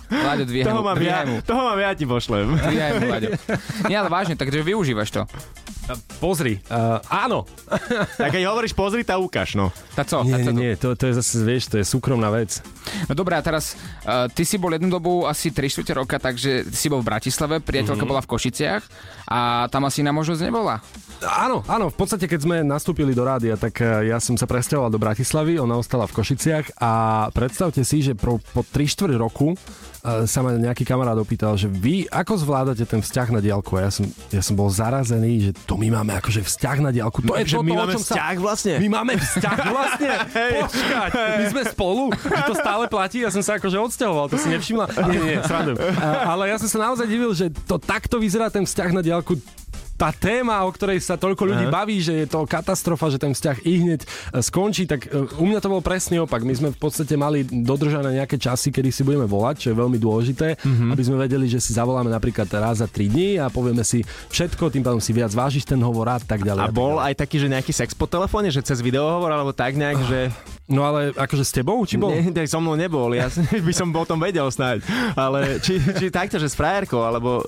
Láďo, 0.08 0.44
dvíhaj 0.46 0.66
Toho 0.66 0.82
mám, 0.82 0.98
ja, 0.98 1.20
toho 1.42 1.62
mám 1.64 1.78
ja 1.78 1.92
ti 1.92 2.04
pošlem. 2.04 2.56
Dvíhaj 2.56 2.92
mu, 2.96 3.06
Láďo. 3.08 3.30
Nie, 3.86 3.98
ale 3.98 4.08
vážne, 4.08 4.34
takže 4.34 4.62
využívaš 4.62 5.12
to. 5.12 5.24
Pozri, 6.18 6.58
uh, 6.66 6.98
áno. 7.06 7.46
Tak 8.18 8.34
keď 8.34 8.50
hovoríš 8.50 8.74
pozri, 8.74 9.06
tá 9.06 9.22
ukáž, 9.22 9.54
no. 9.54 9.70
Tá 9.94 10.02
co? 10.02 10.26
Nie, 10.26 10.34
Tá 10.34 10.38
co? 10.42 10.50
nie, 10.50 10.58
nie, 10.58 10.72
to, 10.74 10.98
to 10.98 11.06
je 11.06 11.14
zase, 11.14 11.46
vieš, 11.46 11.70
to 11.70 11.78
je 11.78 11.86
súkromná 11.86 12.34
vec. 12.34 12.58
No 13.06 13.14
dobré, 13.14 13.38
a 13.38 13.46
teraz 13.46 13.78
uh, 14.02 14.26
ty 14.26 14.42
si 14.42 14.58
bol 14.58 14.74
jednu 14.74 14.90
dobu 14.90 15.30
asi 15.30 15.54
3 15.54 15.62
čtvrte 15.62 15.94
roka, 15.94 16.18
takže 16.18 16.66
si 16.66 16.90
bol 16.90 17.06
v 17.06 17.14
Bratislave, 17.14 17.62
priateľka 17.62 18.02
Mhm. 18.02 18.10
bola 18.10 18.18
v 18.20 18.30
Košiciach 18.34 18.82
a 19.28 19.40
tam 19.70 19.86
asi 19.86 20.02
iná 20.02 20.10
možnosť 20.10 20.42
nebola. 20.42 20.82
Áno, 21.22 21.64
áno, 21.66 21.88
v 21.88 21.96
podstate 21.96 22.28
keď 22.28 22.40
sme 22.42 22.56
nastúpili 22.62 23.16
do 23.16 23.24
rádia, 23.24 23.56
tak 23.56 23.80
eh, 23.80 24.12
ja 24.12 24.20
som 24.20 24.36
sa 24.36 24.44
presťahoval 24.44 24.92
do 24.92 25.00
Bratislavy, 25.00 25.56
ona 25.58 25.80
ostala 25.80 26.06
v 26.06 26.14
Košiciach 26.14 26.78
a 26.78 26.92
predstavte 27.32 27.82
si, 27.82 28.04
že 28.04 28.14
pro, 28.14 28.38
po 28.52 28.62
3 28.62 28.84
čtvrt 28.84 29.16
roku 29.16 29.56
eh, 29.56 30.28
sa 30.28 30.40
ma 30.44 30.54
nejaký 30.54 30.84
kamarát 30.84 31.16
opýtal, 31.16 31.56
že 31.56 31.66
vy 31.66 32.06
ako 32.12 32.34
zvládate 32.36 32.84
ten 32.84 33.00
vzťah 33.00 33.28
na 33.32 33.40
diálku? 33.40 33.74
A 33.80 33.88
ja 33.88 33.92
som, 33.96 34.06
ja 34.30 34.44
som 34.44 34.54
bol 34.54 34.68
zarazený, 34.68 35.50
že 35.50 35.52
to 35.66 35.80
my 35.80 35.88
máme 35.90 36.14
akože 36.20 36.44
vzťah 36.46 36.78
na 36.84 36.92
diálku. 36.94 37.24
To 37.26 37.34
je 37.40 37.48
že 37.48 37.58
to, 37.58 37.64
my 37.64 37.74
máme 37.74 37.94
čom 37.96 38.04
sa... 38.04 38.14
vzťah 38.20 38.36
vlastne. 38.38 38.74
My 38.84 38.90
máme 38.92 39.14
vzťah 39.18 39.58
vlastne? 39.72 40.12
Počkať, 40.62 41.12
my 41.16 41.46
sme 41.50 41.62
spolu? 41.66 42.04
Že 42.12 42.42
to 42.44 42.56
stále 42.60 42.84
platí? 42.86 43.24
Ja 43.24 43.32
som 43.32 43.42
sa 43.42 43.58
akože 43.58 43.78
odsťahoval, 43.82 44.30
to 44.30 44.38
si 44.38 44.52
nevšimla? 44.52 44.86
Nie, 45.10 45.20
nie, 45.24 45.38
srandujem. 45.42 45.80
A- 45.96 46.38
Ale 46.38 46.52
ja 46.52 46.60
som 46.62 46.70
sa 46.70 46.92
naozaj 46.92 47.08
divil, 47.08 47.32
že 47.34 47.50
to 47.66 47.80
takto 47.80 48.20
vyzerá 48.22 48.52
ten 48.52 48.68
vzťah 48.68 48.90
na 48.94 49.02
diálku 49.02 49.40
tá 49.96 50.12
téma, 50.12 50.64
o 50.68 50.72
ktorej 50.72 51.00
sa 51.00 51.16
toľko 51.16 51.56
ľudí 51.56 51.66
baví, 51.72 52.04
že 52.04 52.24
je 52.24 52.28
to 52.28 52.44
katastrofa, 52.44 53.08
že 53.08 53.20
ten 53.20 53.32
vzťah 53.32 53.58
i 53.64 53.74
hneď 53.80 54.02
e, 54.04 54.08
skončí, 54.44 54.84
tak 54.84 55.08
e, 55.08 55.24
u 55.40 55.46
mňa 55.48 55.60
to 55.64 55.72
bol 55.72 55.80
presný 55.80 56.20
opak. 56.20 56.44
My 56.44 56.52
sme 56.52 56.70
v 56.76 56.80
podstate 56.80 57.16
mali 57.16 57.48
dodržané 57.48 58.20
nejaké 58.20 58.36
časy, 58.36 58.76
kedy 58.76 58.92
si 58.92 59.08
budeme 59.08 59.24
volať, 59.24 59.68
čo 59.68 59.68
je 59.72 59.76
veľmi 59.80 59.96
dôležité, 59.96 60.60
aby 60.92 61.02
sme 61.04 61.16
vedeli, 61.16 61.48
že 61.48 61.64
si 61.64 61.72
zavoláme 61.72 62.12
napríklad 62.12 62.48
raz 62.60 62.84
za 62.84 62.88
3 62.92 63.08
dní 63.08 63.30
a 63.40 63.48
povieme 63.48 63.88
si 63.88 64.04
všetko, 64.32 64.68
tým 64.68 64.84
pádom 64.84 65.00
si 65.00 65.16
viac 65.16 65.32
vážiš 65.32 65.64
ten 65.64 65.80
hovor 65.80 66.12
a 66.12 66.20
tak 66.20 66.44
ďalej. 66.44 66.68
A 66.68 66.76
bol 66.76 67.00
ďalej. 67.00 67.06
aj 67.08 67.14
taký, 67.16 67.38
že 67.40 67.48
nejaký 67.48 67.72
sex 67.72 67.96
po 67.96 68.06
telefóne, 68.06 68.52
že 68.52 68.60
cez 68.60 68.84
videohovor, 68.84 69.32
alebo 69.32 69.56
tak 69.56 69.80
nejak, 69.80 70.00
že... 70.06 70.20
No 70.66 70.82
ale 70.82 71.14
akože 71.14 71.46
s 71.46 71.54
tebou, 71.54 71.78
či 71.86 72.02
bol? 72.02 72.10
Nie, 72.10 72.34
tak 72.34 72.50
so 72.50 72.58
mnou 72.58 72.74
nebol, 72.74 73.14
ja 73.14 73.30
by 73.70 73.74
som 73.74 73.94
o 73.94 74.06
tom 74.06 74.18
vedel 74.18 74.50
snáď. 74.50 74.82
Ale 75.14 75.62
či, 75.62 75.78
či 75.78 76.10
takto, 76.10 76.42
že 76.42 76.50
s 76.50 76.58
frajerkou, 76.58 77.06
alebo... 77.06 77.46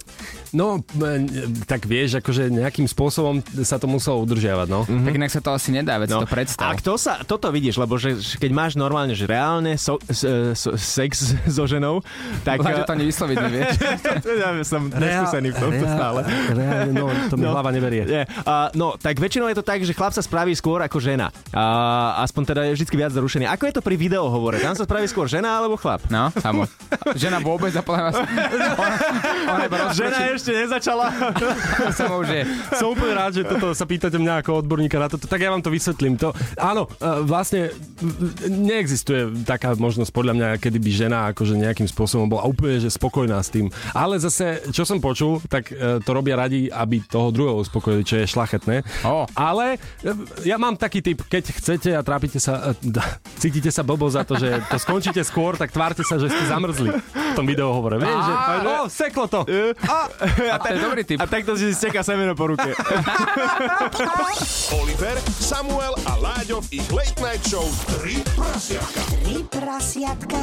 No, 0.53 0.79
e, 0.79 1.25
tak 1.65 1.89
vieš, 1.89 2.21
akože 2.21 2.53
nejakým 2.53 2.85
spôsobom 2.85 3.41
sa 3.65 3.81
to 3.81 3.89
muselo 3.89 4.21
udržiavať, 4.21 4.67
no. 4.69 4.85
Mm-hmm. 4.85 5.05
Tak 5.09 5.13
inak 5.17 5.31
sa 5.33 5.41
to 5.41 5.49
asi 5.51 5.73
nedá, 5.73 5.97
veď 5.97 6.09
no. 6.13 6.19
to 6.23 6.29
predstav. 6.29 6.71
A 6.71 6.77
kto 6.77 6.93
sa, 6.95 7.19
toto 7.25 7.49
vidíš, 7.49 7.81
lebo 7.81 7.97
že, 7.97 8.15
keď 8.37 8.51
máš 8.53 8.71
normálne, 8.77 9.17
že 9.17 9.25
reálne 9.25 9.75
so, 9.81 9.97
so, 10.07 10.53
so, 10.53 10.77
sex 10.77 11.33
so 11.57 11.65
ženou, 11.65 12.05
tak... 12.45 12.61
Láďo 12.61 12.85
to 12.85 12.93
ani 12.93 13.05
vysloviť 13.09 13.37
nevieš. 13.41 13.69
ja 14.45 14.49
som 14.61 14.93
neskúsený 14.93 15.49
v 15.51 15.57
tomto 15.57 15.85
stále. 15.89 16.19
Reálne, 16.53 16.93
no, 16.93 17.09
to 17.27 17.35
mi 17.35 17.47
No. 17.47 17.55
hlava 17.55 17.71
neberie. 17.71 18.03
Nie. 18.03 18.23
Uh, 18.43 18.67
no, 18.75 18.99
tak 18.99 19.17
väčšinou 19.23 19.47
je 19.47 19.57
to 19.57 19.63
tak, 19.63 19.79
že 19.79 19.95
chlap 19.95 20.11
sa 20.11 20.19
spraví 20.19 20.51
skôr 20.51 20.83
ako 20.83 20.99
žena. 20.99 21.31
Uh, 21.49 22.23
aspoň 22.27 22.43
teda 22.43 22.61
je 22.67 22.71
vždy 22.75 22.85
viac 22.91 23.06
zrušený. 23.09 23.45
Ako 23.47 23.69
je 23.69 23.73
to 23.77 23.81
pri 23.83 23.95
videohovore? 23.95 24.59
Tam 24.59 24.75
sa 24.75 24.83
spraví 24.83 25.07
skôr 25.09 25.25
žena 25.27 25.59
alebo 25.59 25.79
chlap? 25.79 26.03
No, 26.07 26.29
samo. 26.37 26.67
Žena 27.15 27.39
vôbec 27.41 27.71
a 27.75 27.81
podľa 27.81 28.03
vás... 28.11 28.15
Ona, 28.77 28.97
ona 29.49 29.63
iba 29.65 29.77
Žena 29.93 30.19
ešte 30.33 30.51
nezačala. 30.53 31.09
samo 31.97 32.21
už 32.21 32.29
je. 32.29 32.41
Som 32.77 32.93
úplne 32.93 33.13
rád, 33.17 33.31
že 33.41 33.43
toto 33.47 33.73
sa 33.73 33.85
pýtate 33.89 34.17
mňa 34.19 34.43
ako 34.45 34.61
odborníka 34.65 34.97
na 35.01 35.09
toto, 35.09 35.25
tak 35.25 35.41
ja 35.41 35.49
vám 35.49 35.63
to 35.63 35.73
vysvetlím. 35.73 36.19
To, 36.21 36.31
áno, 36.59 36.85
e, 36.99 37.25
vlastne 37.25 37.73
neexistuje 38.45 39.45
taká 39.45 39.73
možnosť 39.75 40.11
podľa 40.13 40.33
mňa, 40.37 40.47
kedy 40.61 40.77
by 40.77 40.91
žena 40.91 41.17
akože 41.33 41.57
nejakým 41.57 41.87
spôsobom 41.89 42.29
bola 42.29 42.45
úplne 42.45 42.77
že 42.77 42.93
spokojná 42.93 43.39
s 43.41 43.49
tým. 43.49 43.69
Ale 43.93 44.21
zase, 44.21 44.61
čo 44.71 44.85
som 44.85 45.01
počul, 45.01 45.41
tak 45.47 45.73
e, 45.73 46.01
to 46.01 46.09
robia 46.13 46.37
radi, 46.37 46.69
aby 46.69 47.01
toho 47.05 47.33
druhého 47.33 47.57
uspokojili, 47.61 48.03
čo 48.05 48.21
je 48.21 48.29
šlachetné. 48.29 48.85
Ó. 49.05 49.25
Ale 49.33 49.77
e, 50.01 50.13
ja 50.45 50.61
mám 50.61 50.77
taký 50.77 51.01
typ, 51.01 51.25
keď 51.25 51.43
chcete 51.57 51.89
a 51.93 52.01
trápite 52.05 52.37
sa, 52.37 52.73
d- 52.77 52.96
cítite 53.37 53.69
sa 53.69 53.85
blbo 53.85 54.07
za 54.09 54.23
to, 54.23 54.37
že 54.37 54.61
to 54.67 54.77
skončíte 54.81 55.21
skôr, 55.23 55.55
tak 55.55 55.69
tvárte 55.69 56.01
sa, 56.01 56.17
že 56.17 56.29
ste 56.29 56.43
zamrzli 56.49 56.89
v 56.93 57.33
tom 57.37 57.45
videohovore. 57.45 58.01
Vieš, 58.01 58.19
že, 58.25 58.33
o, 58.65 58.85
seklo 58.89 59.25
to. 59.29 59.45
A 59.45 60.55
to 60.57 60.67
je 60.73 60.79
dobrý. 60.81 61.01
A 61.17 61.25
takto 61.29 61.53
si 61.55 61.73
steká 61.73 62.01
semeno 62.01 62.33
po 62.33 62.51
ruke. 62.53 62.73
Oliver, 64.79 65.15
Samuel 65.37 65.93
a 66.05 66.13
Láďo 66.17 66.61
v 66.65 66.81
ich 66.81 66.87
Late 66.91 67.19
Night 67.21 67.43
Show 67.45 67.65
3 68.03 68.37
prasiatka. 68.37 69.01
Tri 69.23 69.37
prasiatka. 69.47 70.39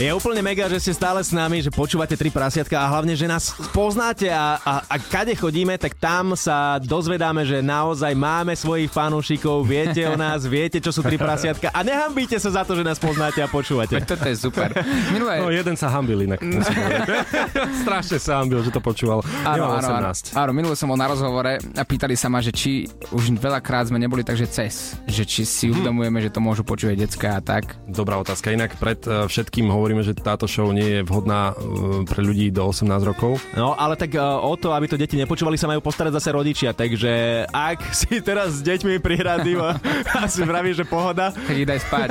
Je 0.00 0.10
úplne 0.10 0.42
mega, 0.42 0.66
že 0.66 0.82
ste 0.82 0.98
stále 0.98 1.22
s 1.22 1.30
nami, 1.30 1.62
že 1.62 1.70
počúvate 1.70 2.16
tri 2.18 2.32
prasiatka 2.32 2.74
a 2.80 2.90
hlavne, 2.90 3.14
že 3.14 3.28
nás 3.28 3.54
poznáte 3.70 4.26
a, 4.32 4.58
a, 4.58 4.72
a 4.88 4.94
kade 4.98 5.36
chodíme, 5.36 5.78
tak 5.78 5.94
tam 5.94 6.34
sa 6.34 6.80
dozvedáme, 6.82 7.46
že 7.46 7.62
naozaj 7.62 8.10
máme 8.16 8.56
svojich 8.56 8.90
fanúšikov, 9.02 9.66
viete 9.66 10.06
o 10.06 10.14
nás, 10.14 10.46
viete, 10.46 10.78
čo 10.78 10.94
sú 10.94 11.02
tri 11.02 11.18
prasiatka 11.18 11.74
a 11.74 11.82
nehambíte 11.82 12.38
sa 12.38 12.54
za 12.54 12.62
to, 12.62 12.78
že 12.78 12.86
nás 12.86 13.02
poznáte 13.02 13.42
a 13.42 13.50
počúvate. 13.50 13.98
Veď 13.98 14.14
toto 14.14 14.26
je 14.30 14.36
super. 14.38 14.70
Minulé... 15.10 15.42
No 15.42 15.50
jeden 15.50 15.74
sa 15.74 15.90
hambil 15.90 16.30
inak. 16.30 16.38
Strašne 17.82 18.22
sa 18.22 18.38
hambil, 18.38 18.62
že 18.62 18.70
to 18.70 18.78
počúval. 18.78 19.26
Áno, 19.42 19.74
áno, 19.74 19.88
áno. 19.90 20.14
18. 20.14 20.38
áno, 20.38 20.50
minule 20.54 20.78
som 20.78 20.86
bol 20.86 20.94
na 20.94 21.10
rozhovore 21.10 21.58
a 21.58 21.82
pýtali 21.82 22.14
sa 22.14 22.30
ma, 22.30 22.38
že 22.38 22.54
či 22.54 22.86
už 23.10 23.34
veľakrát 23.42 23.90
sme 23.90 23.98
neboli 23.98 24.22
takže 24.22 24.46
cez, 24.46 24.94
že 25.10 25.26
či 25.26 25.42
si 25.42 25.66
uvedomujeme, 25.74 26.22
že 26.22 26.30
to 26.30 26.38
môžu 26.38 26.62
počúvať 26.62 27.02
decka 27.02 27.38
a 27.38 27.40
tak. 27.42 27.74
Dobrá 27.90 28.22
otázka. 28.22 28.54
Inak 28.54 28.78
pred 28.78 29.02
eh, 29.02 29.26
všetkým 29.26 29.66
hovoríme, 29.66 30.06
že 30.06 30.14
táto 30.14 30.46
show 30.46 30.70
nie 30.70 30.86
je 30.86 31.00
vhodná 31.02 31.50
eh, 31.50 32.06
pre 32.06 32.22
ľudí 32.22 32.54
do 32.54 32.70
18 32.70 32.86
rokov. 33.02 33.42
No, 33.58 33.74
ale 33.74 33.98
tak 33.98 34.14
uh, 34.14 34.38
o 34.38 34.54
to, 34.54 34.70
aby 34.70 34.86
to 34.86 35.00
deti 35.00 35.18
nepočúvali, 35.18 35.58
sa 35.58 35.66
majú 35.66 35.82
postarať 35.82 36.14
zase 36.14 36.30
rodičia, 36.30 36.70
takže 36.70 37.44
ak 37.50 37.90
si 37.90 38.22
teraz 38.22 38.60
s 38.60 38.60
deťmi 38.60 38.91
pri 38.98 39.16
rádiu 39.22 39.62
a, 39.68 39.78
a 40.12 40.26
si 40.28 40.42
vravíš, 40.42 40.82
že 40.82 40.86
pohoda, 40.88 41.32
Tak 41.32 41.54
ich 41.54 41.68
daj 41.68 41.80
spať. 41.84 42.08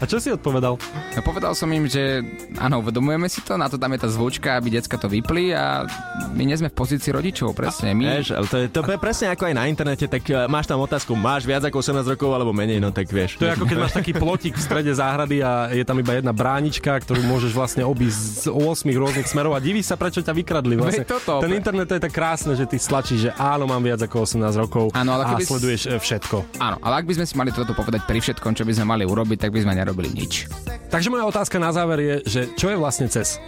A 0.00 0.04
čo 0.04 0.18
si 0.18 0.28
odpovedal? 0.28 0.76
No, 1.16 1.20
povedal 1.24 1.52
som 1.54 1.68
im, 1.70 1.86
že 1.86 2.24
áno, 2.58 2.82
uvedomujeme 2.84 3.28
si 3.30 3.40
to, 3.44 3.54
na 3.56 3.70
to 3.70 3.78
tam 3.78 3.92
je 3.94 4.00
tá 4.02 4.08
zvučka, 4.10 4.58
aby 4.58 4.80
decka 4.80 4.96
to 4.98 5.06
vypli 5.06 5.54
a 5.54 5.86
my 6.34 6.42
nie 6.44 6.56
sme 6.56 6.68
v 6.68 6.76
pozícii 6.76 7.14
rodičov, 7.14 7.54
presne. 7.54 7.94
My, 7.94 8.20
Vieš, 8.20 8.34
ale 8.34 8.46
to 8.48 8.56
je, 8.60 8.66
to 8.68 8.80
je 8.82 9.00
presne 9.00 9.26
ako 9.30 9.42
aj 9.50 9.54
na 9.54 9.64
internete, 9.70 10.04
tak 10.10 10.22
uh, 10.30 10.50
máš 10.50 10.66
tam 10.66 10.82
otázku, 10.82 11.14
máš 11.14 11.46
viac 11.46 11.62
ako 11.62 11.80
18 11.80 12.12
rokov 12.16 12.30
alebo 12.34 12.50
menej, 12.50 12.82
no 12.82 12.90
tak 12.90 13.08
vieš. 13.10 13.38
To 13.38 13.46
je 13.46 13.54
ako 13.54 13.64
keď 13.68 13.78
máš 13.78 13.94
taký 13.94 14.12
plotík 14.16 14.58
v 14.58 14.62
strede 14.62 14.92
záhrady 14.92 15.44
a 15.44 15.70
je 15.70 15.84
tam 15.86 15.98
iba 16.00 16.18
jedna 16.18 16.34
bránička, 16.34 16.96
ktorú 17.00 17.22
môžeš 17.26 17.52
vlastne 17.54 17.82
obísť 17.86 18.46
z 18.46 18.52
8 18.52 18.90
rôznych 18.90 19.28
smerov 19.28 19.54
a 19.54 19.60
divíš 19.60 19.92
sa, 19.92 19.96
prečo 20.00 20.24
ťa 20.24 20.32
vykradli. 20.32 20.74
Vlastne. 20.78 21.04
Toto. 21.04 21.42
Ten 21.42 21.52
internet 21.54 21.90
to 21.90 21.94
je 21.98 22.02
tak 22.02 22.14
krásne, 22.14 22.54
že 22.54 22.64
ty 22.66 22.78
stlačíš, 22.80 23.18
že 23.28 23.30
áno, 23.36 23.66
mám 23.66 23.82
viac 23.82 24.00
ako 24.00 24.24
18 24.24 24.62
rokov 24.62 24.84
Áno, 24.94 25.10
ale 25.14 25.22
a 25.26 25.28
keby 25.34 25.44
sleduješ 25.46 25.80
eh, 25.86 25.98
všetko. 26.10 26.58
áno, 26.58 26.82
ale 26.82 26.94
ak 26.98 27.06
by 27.06 27.22
sme 27.22 27.26
si 27.30 27.38
mali 27.38 27.54
toto 27.54 27.70
povedať 27.70 28.02
pri 28.02 28.18
všetkom, 28.18 28.58
čo 28.58 28.66
by 28.66 28.74
sme 28.74 28.90
mali 28.90 29.04
urobiť, 29.06 29.46
tak 29.46 29.54
by 29.54 29.62
sme 29.62 29.78
nerobili 29.78 30.10
nič. 30.10 30.50
Takže 30.90 31.06
moja 31.06 31.22
otázka 31.30 31.62
na 31.62 31.70
záver 31.70 32.02
je, 32.02 32.16
že 32.26 32.40
čo 32.58 32.66
je 32.66 32.74
vlastne 32.74 33.06
cez? 33.06 33.38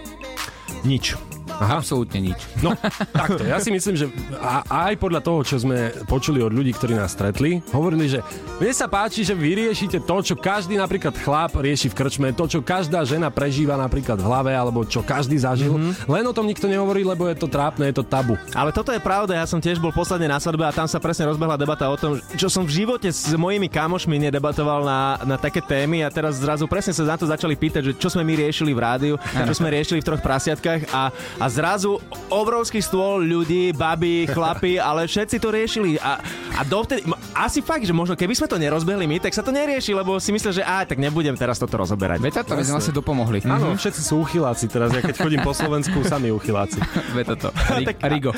Nič. 0.82 1.14
Aha. 1.62 1.78
Absolútne 1.78 2.32
nič. 2.32 2.38
No, 2.64 2.72
takto. 3.12 3.42
Ja 3.44 3.58
si 3.60 3.68
myslím, 3.74 3.94
že 3.98 4.06
a, 4.38 4.88
aj 4.88 4.98
podľa 4.98 5.20
toho, 5.20 5.40
čo 5.44 5.56
sme 5.60 5.92
počuli 6.08 6.40
od 6.40 6.54
ľudí, 6.54 6.72
ktorí 6.72 6.96
nás 6.96 7.12
stretli, 7.12 7.60
hovorili, 7.74 8.08
že 8.08 8.24
mne 8.58 8.72
sa 8.72 8.86
páči, 8.88 9.26
že 9.26 9.36
vy 9.36 9.68
riešite 9.68 10.02
to, 10.02 10.16
čo 10.22 10.34
každý 10.38 10.78
napríklad 10.78 11.12
chlap 11.18 11.58
rieši 11.58 11.92
v 11.92 11.94
krčme, 11.98 12.28
to, 12.32 12.48
čo 12.48 12.60
každá 12.64 13.02
žena 13.04 13.28
prežíva 13.28 13.76
napríklad 13.76 14.16
v 14.22 14.26
hlave, 14.26 14.52
alebo 14.54 14.86
čo 14.86 15.04
každý 15.04 15.36
zažil. 15.38 15.74
Mm-hmm. 15.76 16.08
Len 16.08 16.24
o 16.24 16.32
tom 16.34 16.46
nikto 16.48 16.70
nehovorí, 16.70 17.04
lebo 17.04 17.28
je 17.28 17.36
to 17.36 17.50
trápne, 17.50 17.90
je 17.90 18.00
to 18.00 18.04
tabu. 18.06 18.38
Ale 18.56 18.72
toto 18.72 18.94
je 18.94 19.02
pravda, 19.02 19.36
ja 19.36 19.46
som 19.46 19.60
tiež 19.60 19.82
bol 19.82 19.92
posledne 19.92 20.30
na 20.30 20.38
svadbe 20.40 20.64
a 20.64 20.72
tam 20.72 20.88
sa 20.88 21.02
presne 21.02 21.28
rozbehla 21.28 21.58
debata 21.58 21.90
o 21.90 21.96
tom, 21.98 22.16
čo 22.38 22.48
som 22.48 22.64
v 22.64 22.82
živote 22.82 23.10
s 23.10 23.34
mojimi 23.34 23.68
kamošmi 23.68 24.30
nedebatoval 24.30 24.86
na, 24.86 25.00
na 25.26 25.36
také 25.36 25.60
témy 25.60 26.06
a 26.06 26.08
teraz 26.08 26.40
zrazu 26.40 26.64
presne 26.70 26.94
sa 26.94 27.04
na 27.04 27.18
to 27.18 27.28
začali 27.28 27.54
pýtať, 27.58 27.92
že 27.92 27.96
čo 27.98 28.08
sme 28.08 28.24
my 28.24 28.46
riešili 28.46 28.72
v 28.72 28.80
rádiu, 28.80 29.14
čo 29.20 29.54
sme 29.54 29.68
riešili 29.68 30.00
v 30.00 30.06
troch 30.06 30.22
prasiatkách 30.22 30.71
a, 30.92 31.12
a 31.12 31.46
zrazu 31.50 32.00
obrovský 32.32 32.80
stôl 32.80 33.20
ľudí, 33.24 33.74
baby, 33.76 34.24
chlapi, 34.28 34.80
ale 34.88 35.04
všetci 35.04 35.37
to 35.37 35.48
riešili 35.52 36.00
a, 36.00 36.20
a 36.56 36.62
dovtedy, 36.64 37.04
asi 37.37 37.61
fakt, 37.61 37.85
že 37.85 37.92
možno 37.92 38.16
keby 38.16 38.32
sme 38.37 38.46
to 38.48 38.56
nerozbehli 38.56 39.04
my, 39.08 39.16
tak 39.20 39.37
sa 39.37 39.44
to 39.44 39.52
nerieši, 39.52 39.92
lebo 39.92 40.16
si 40.16 40.32
myslel, 40.32 40.61
že 40.61 40.64
aj 40.64 40.92
tak 40.92 40.98
nebudem 41.00 41.37
teraz 41.37 41.56
toto 41.61 41.80
rozoberať. 41.80 42.18
Veď 42.20 42.32
to 42.44 42.56
by 42.56 42.64
sme 42.64 42.76
vlastne 42.80 42.94
dopomohli. 42.96 43.38
Áno, 43.44 43.74
všetci 43.76 44.00
sú 44.00 44.22
uchyláci 44.22 44.68
teraz, 44.68 44.92
ja 44.94 45.02
keď 45.04 45.16
chodím 45.20 45.40
po 45.44 45.52
Slovensku, 45.52 46.00
sami 46.04 46.32
uchyláci. 46.32 46.80
Veď 47.16 47.37
toto. 47.37 47.48
Rigo. 48.12 48.32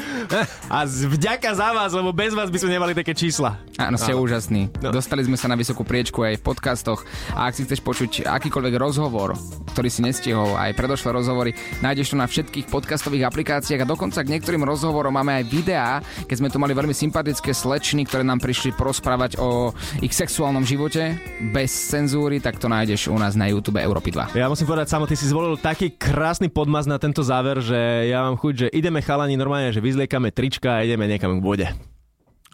A 0.70 0.87
vďaka 0.87 1.51
za 1.55 1.70
vás, 1.75 1.90
lebo 1.92 2.11
bez 2.14 2.33
vás 2.33 2.49
by 2.51 2.59
sme 2.59 2.70
nemali 2.79 2.92
také 2.94 3.12
čísla. 3.12 3.59
Áno, 3.77 3.99
ste 3.99 4.14
úžasní. 4.14 4.70
Dostali 4.79 5.27
sme 5.27 5.35
sa 5.38 5.51
na 5.51 5.59
vysokú 5.59 5.83
priečku 5.83 6.23
aj 6.23 6.38
v 6.40 6.42
podcastoch 6.42 7.03
a 7.35 7.51
ak 7.51 7.55
si 7.59 7.66
chceš 7.66 7.83
počuť 7.83 8.27
akýkoľvek 8.27 8.75
rozhovor, 8.79 9.35
ktorý 9.75 9.88
si 9.90 10.01
nestihol, 10.07 10.55
aj 10.55 10.77
predošlé 10.79 11.11
rozhovory, 11.11 11.51
nájdeš 11.83 12.14
to 12.14 12.16
na 12.16 12.24
všetkých 12.27 12.69
podcastových 12.69 13.29
aplikáciách 13.29 13.85
a 13.85 13.91
dokonca 13.91 14.21
k 14.21 14.33
niektorým 14.35 14.65
rozhovorom 14.67 15.15
máme 15.15 15.41
aj 15.41 15.45
videá, 15.47 16.03
keď 16.27 16.37
sme 16.41 16.49
tu 16.53 16.59
mali 16.59 16.75
veľmi 16.75 16.93
sympatické 16.93 17.55
slečny, 17.55 18.05
ktoré 18.09 18.27
nám 18.27 18.43
prišli 18.43 18.75
porozprávať 18.75 19.39
o 19.39 19.71
ich 20.03 20.13
sexuálnom 20.13 20.67
živote 20.67 21.17
bez 21.55 21.71
cenzúry, 21.71 22.43
tak 22.43 22.59
to 22.59 22.67
nájdeš 22.67 23.09
u 23.13 23.17
nás 23.17 23.39
na 23.39 23.49
YouTube 23.49 23.79
Európy 23.79 24.11
2. 24.11 24.35
Ja 24.35 24.51
musím 24.51 24.67
povedať, 24.67 24.91
samo 24.91 25.07
ty 25.07 25.15
si 25.15 25.31
zvolil 25.31 25.55
taký 25.61 25.95
krásny 25.95 26.51
podmaz 26.51 26.91
na 26.91 26.99
tento 26.99 27.23
záver, 27.23 27.63
že 27.63 28.11
ja 28.11 28.27
mám 28.27 28.41
chuť, 28.41 28.55
že 28.55 28.67
ideme 28.75 29.05
chalani 29.05 29.39
normálne, 29.39 29.71
že 29.71 29.85
vyzliekame 29.85 30.35
trička 30.35 30.81
a 30.81 30.85
ideme 30.85 31.07
niekam 31.07 31.39
k 31.39 31.45
vode. 31.45 31.67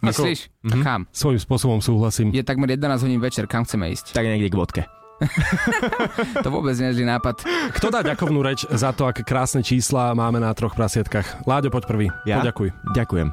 Myslíš? 0.01 0.49
A 0.65 0.75
kam? 0.81 1.01
Svojím 1.13 1.41
spôsobom 1.41 1.79
súhlasím. 1.81 2.33
Je 2.33 2.41
takmer 2.41 2.73
11 2.73 3.05
hodín 3.05 3.21
večer, 3.21 3.45
kam 3.45 3.69
chceme 3.69 3.93
ísť? 3.93 4.17
Tak 4.17 4.25
niekde 4.25 4.49
k 4.49 4.57
vodke. 4.57 4.81
To 6.43 6.49
vôbec 6.49 6.73
nie 6.77 6.91
je 6.91 7.05
nápad. 7.05 7.45
Kto 7.77 7.87
dá 7.93 8.01
ďakovnú 8.01 8.41
reč 8.41 8.65
za 8.67 8.91
to, 8.91 9.05
aké 9.05 9.21
krásne 9.21 9.61
čísla 9.61 10.11
máme 10.13 10.41
na 10.41 10.51
troch 10.51 10.73
prasietkách? 10.73 11.45
Láďo, 11.45 11.69
poď 11.69 11.83
prvý. 11.85 12.07
Ja? 12.25 12.41
Poďakuj. 12.41 12.73
Ďakujem. 12.93 13.29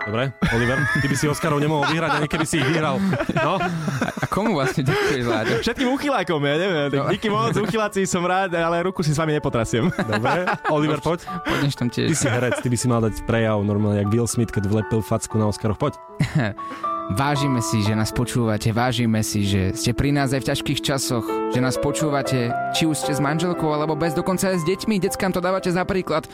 Dobre, 0.00 0.32
Oliver, 0.56 0.80
ty 0.96 1.12
by 1.12 1.12
si 1.12 1.28
Oscarov 1.28 1.60
nemohol 1.60 1.84
vyhrať, 1.92 2.24
ani 2.24 2.24
keby 2.24 2.48
si 2.48 2.56
ich 2.56 2.64
vyhral. 2.64 2.96
No, 3.36 3.60
A 3.60 4.24
komu 4.32 4.56
vlastne 4.56 4.80
ďakuješ, 4.80 5.24
Láďo? 5.28 5.54
Všetkým 5.60 5.92
uchylákom, 5.92 6.40
ja 6.40 6.56
neviem. 6.56 6.88
Tak 6.88 7.12
díky 7.12 7.28
moc, 7.28 7.52
uchyláci 7.52 8.08
som 8.08 8.24
rád, 8.24 8.56
ale 8.56 8.80
ruku 8.80 9.04
si 9.04 9.12
s 9.12 9.20
vami 9.20 9.36
nepotrasiem. 9.36 9.92
dobre. 9.92 10.48
Oliver, 10.72 11.04
poď. 11.04 11.28
Poďneš 11.44 11.76
tam 11.76 11.92
Ty 11.92 12.08
tiež. 12.08 12.16
si 12.16 12.32
herec, 12.32 12.56
ty 12.64 12.72
by 12.72 12.76
si 12.80 12.86
mal 12.88 13.04
dať 13.04 13.20
prejav 13.28 13.60
normálne, 13.60 14.00
jak 14.00 14.08
Will 14.08 14.24
Smith, 14.24 14.48
keď 14.48 14.72
vlepil 14.72 15.04
facku 15.04 15.36
na 15.36 15.52
Oscaroch. 15.52 15.76
Poď. 15.76 16.00
Vážime 17.10 17.58
si, 17.58 17.82
že 17.82 17.98
nás 17.98 18.14
počúvate, 18.14 18.70
vážime 18.70 19.26
si, 19.26 19.42
že 19.42 19.74
ste 19.74 19.90
pri 19.90 20.14
nás 20.14 20.30
aj 20.30 20.46
v 20.46 20.48
ťažkých 20.54 20.78
časoch, 20.78 21.26
že 21.50 21.58
nás 21.58 21.74
počúvate, 21.74 22.54
či 22.70 22.86
už 22.86 23.02
ste 23.02 23.10
s 23.10 23.18
manželkou, 23.18 23.66
alebo 23.66 23.98
bez, 23.98 24.14
dokonca 24.14 24.54
aj 24.54 24.62
s 24.62 24.68
deťmi, 24.70 25.02
deckám 25.02 25.34
to 25.34 25.42
dávate 25.42 25.74
za 25.74 25.82
príklad. 25.82 26.30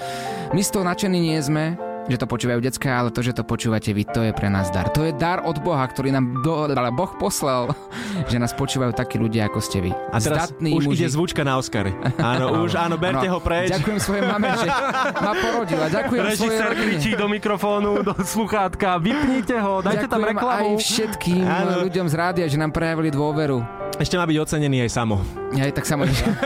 My 0.52 0.60
z 0.60 0.70
toho 0.76 0.84
nadšení 0.84 1.16
nie 1.16 1.40
sme, 1.40 1.80
že 2.06 2.16
to 2.16 2.26
počúvajú 2.26 2.60
decká, 2.62 3.02
ale 3.02 3.10
to, 3.10 3.20
že 3.20 3.34
to 3.34 3.42
počúvate 3.42 3.90
vy, 3.90 4.06
to 4.06 4.22
je 4.22 4.30
pre 4.30 4.46
nás 4.46 4.70
dar. 4.70 4.90
To 4.94 5.02
je 5.02 5.12
dar 5.14 5.42
od 5.42 5.58
Boha, 5.58 5.82
ktorý 5.82 6.14
nám 6.14 6.42
do, 6.42 6.70
ale 6.70 6.90
Boh 6.94 7.10
poslal, 7.18 7.74
že 8.30 8.38
nás 8.38 8.54
počúvajú 8.54 8.94
takí 8.94 9.18
ľudia, 9.18 9.50
ako 9.50 9.58
ste 9.58 9.82
vy. 9.82 9.90
A 9.92 10.18
teraz 10.22 10.54
Zdatní 10.54 10.74
už 10.74 10.90
muži. 10.90 11.02
ide 11.02 11.08
zvučka 11.10 11.42
na 11.42 11.58
Oscary. 11.58 11.90
Áno, 12.22 12.62
už, 12.62 12.78
áno, 12.78 12.96
berte 12.96 13.26
ho 13.26 13.38
preč. 13.42 13.70
Ďakujem 13.70 13.98
svojej 13.98 14.24
mame, 14.24 14.48
že 14.56 14.68
ma 15.20 15.32
porodila. 15.34 15.86
Ďakujem 15.88 16.22
Režisér 16.26 16.70
kričí 16.74 17.10
do 17.14 17.26
mikrofónu, 17.26 18.02
do 18.02 18.14
sluchátka, 18.18 18.98
vypnite 18.98 19.56
ho, 19.58 19.80
dajte 19.80 20.06
tam 20.06 20.22
Ďakujem 20.22 20.36
reklamu. 20.36 20.74
aj 20.74 20.82
všetkým 20.82 21.42
Áno. 21.44 21.72
ľuďom 21.86 22.06
z 22.06 22.14
rádia, 22.14 22.46
že 22.46 22.58
nám 22.58 22.70
prejavili 22.74 23.10
dôveru. 23.10 23.85
Ešte 23.96 24.20
má 24.20 24.28
byť 24.28 24.36
ocenený 24.36 24.84
aj 24.84 24.90
samo. 24.92 25.24
Ja 25.56 25.64
aj 25.64 25.72
tak 25.72 25.88
samozrejme. 25.88 26.36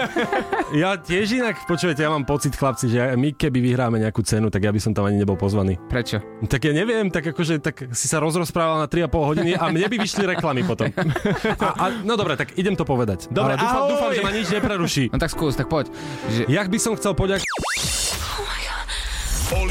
Ja 0.71 0.95
tiež 0.95 1.35
inak, 1.35 1.67
počujete, 1.67 1.99
ja 1.99 2.15
mám 2.15 2.23
pocit, 2.23 2.55
chlapci, 2.55 2.87
že 2.87 3.03
my 3.19 3.35
keby 3.35 3.59
vyhráme 3.59 3.99
nejakú 3.99 4.23
cenu, 4.23 4.55
tak 4.55 4.63
ja 4.63 4.71
by 4.71 4.79
som 4.79 4.95
tam 4.95 5.11
ani 5.11 5.19
nebol 5.19 5.35
pozvaný. 5.35 5.75
Prečo? 5.91 6.23
Tak 6.47 6.63
ja 6.63 6.71
neviem, 6.71 7.11
tak 7.11 7.27
akože 7.27 7.59
tak 7.59 7.91
si 7.91 8.07
sa 8.07 8.23
rozrozprával 8.23 8.79
na 8.79 8.87
3,5 8.87 9.11
hodiny 9.11 9.59
a 9.59 9.67
mne 9.67 9.91
by 9.91 9.97
vyšli 9.99 10.31
reklamy 10.31 10.63
potom. 10.63 10.95
A, 11.59 11.67
a, 11.75 11.85
no 12.07 12.15
dobre, 12.15 12.39
tak 12.39 12.55
idem 12.55 12.79
to 12.79 12.87
povedať. 12.87 13.27
Dobre, 13.35 13.59
Ale 13.59 13.67
dúfam, 13.67 13.83
ahoj! 13.83 13.91
dúfam, 13.91 14.11
že 14.15 14.23
ma 14.23 14.31
nič 14.31 14.47
nepreruší. 14.47 15.05
No 15.11 15.19
tak 15.19 15.35
skús, 15.35 15.59
tak 15.59 15.67
poď. 15.67 15.91
Že, 16.31 16.47
Ja 16.47 16.63
by 16.63 16.79
som 16.79 16.95
chcel 16.95 17.19
poďakovať 17.19 17.70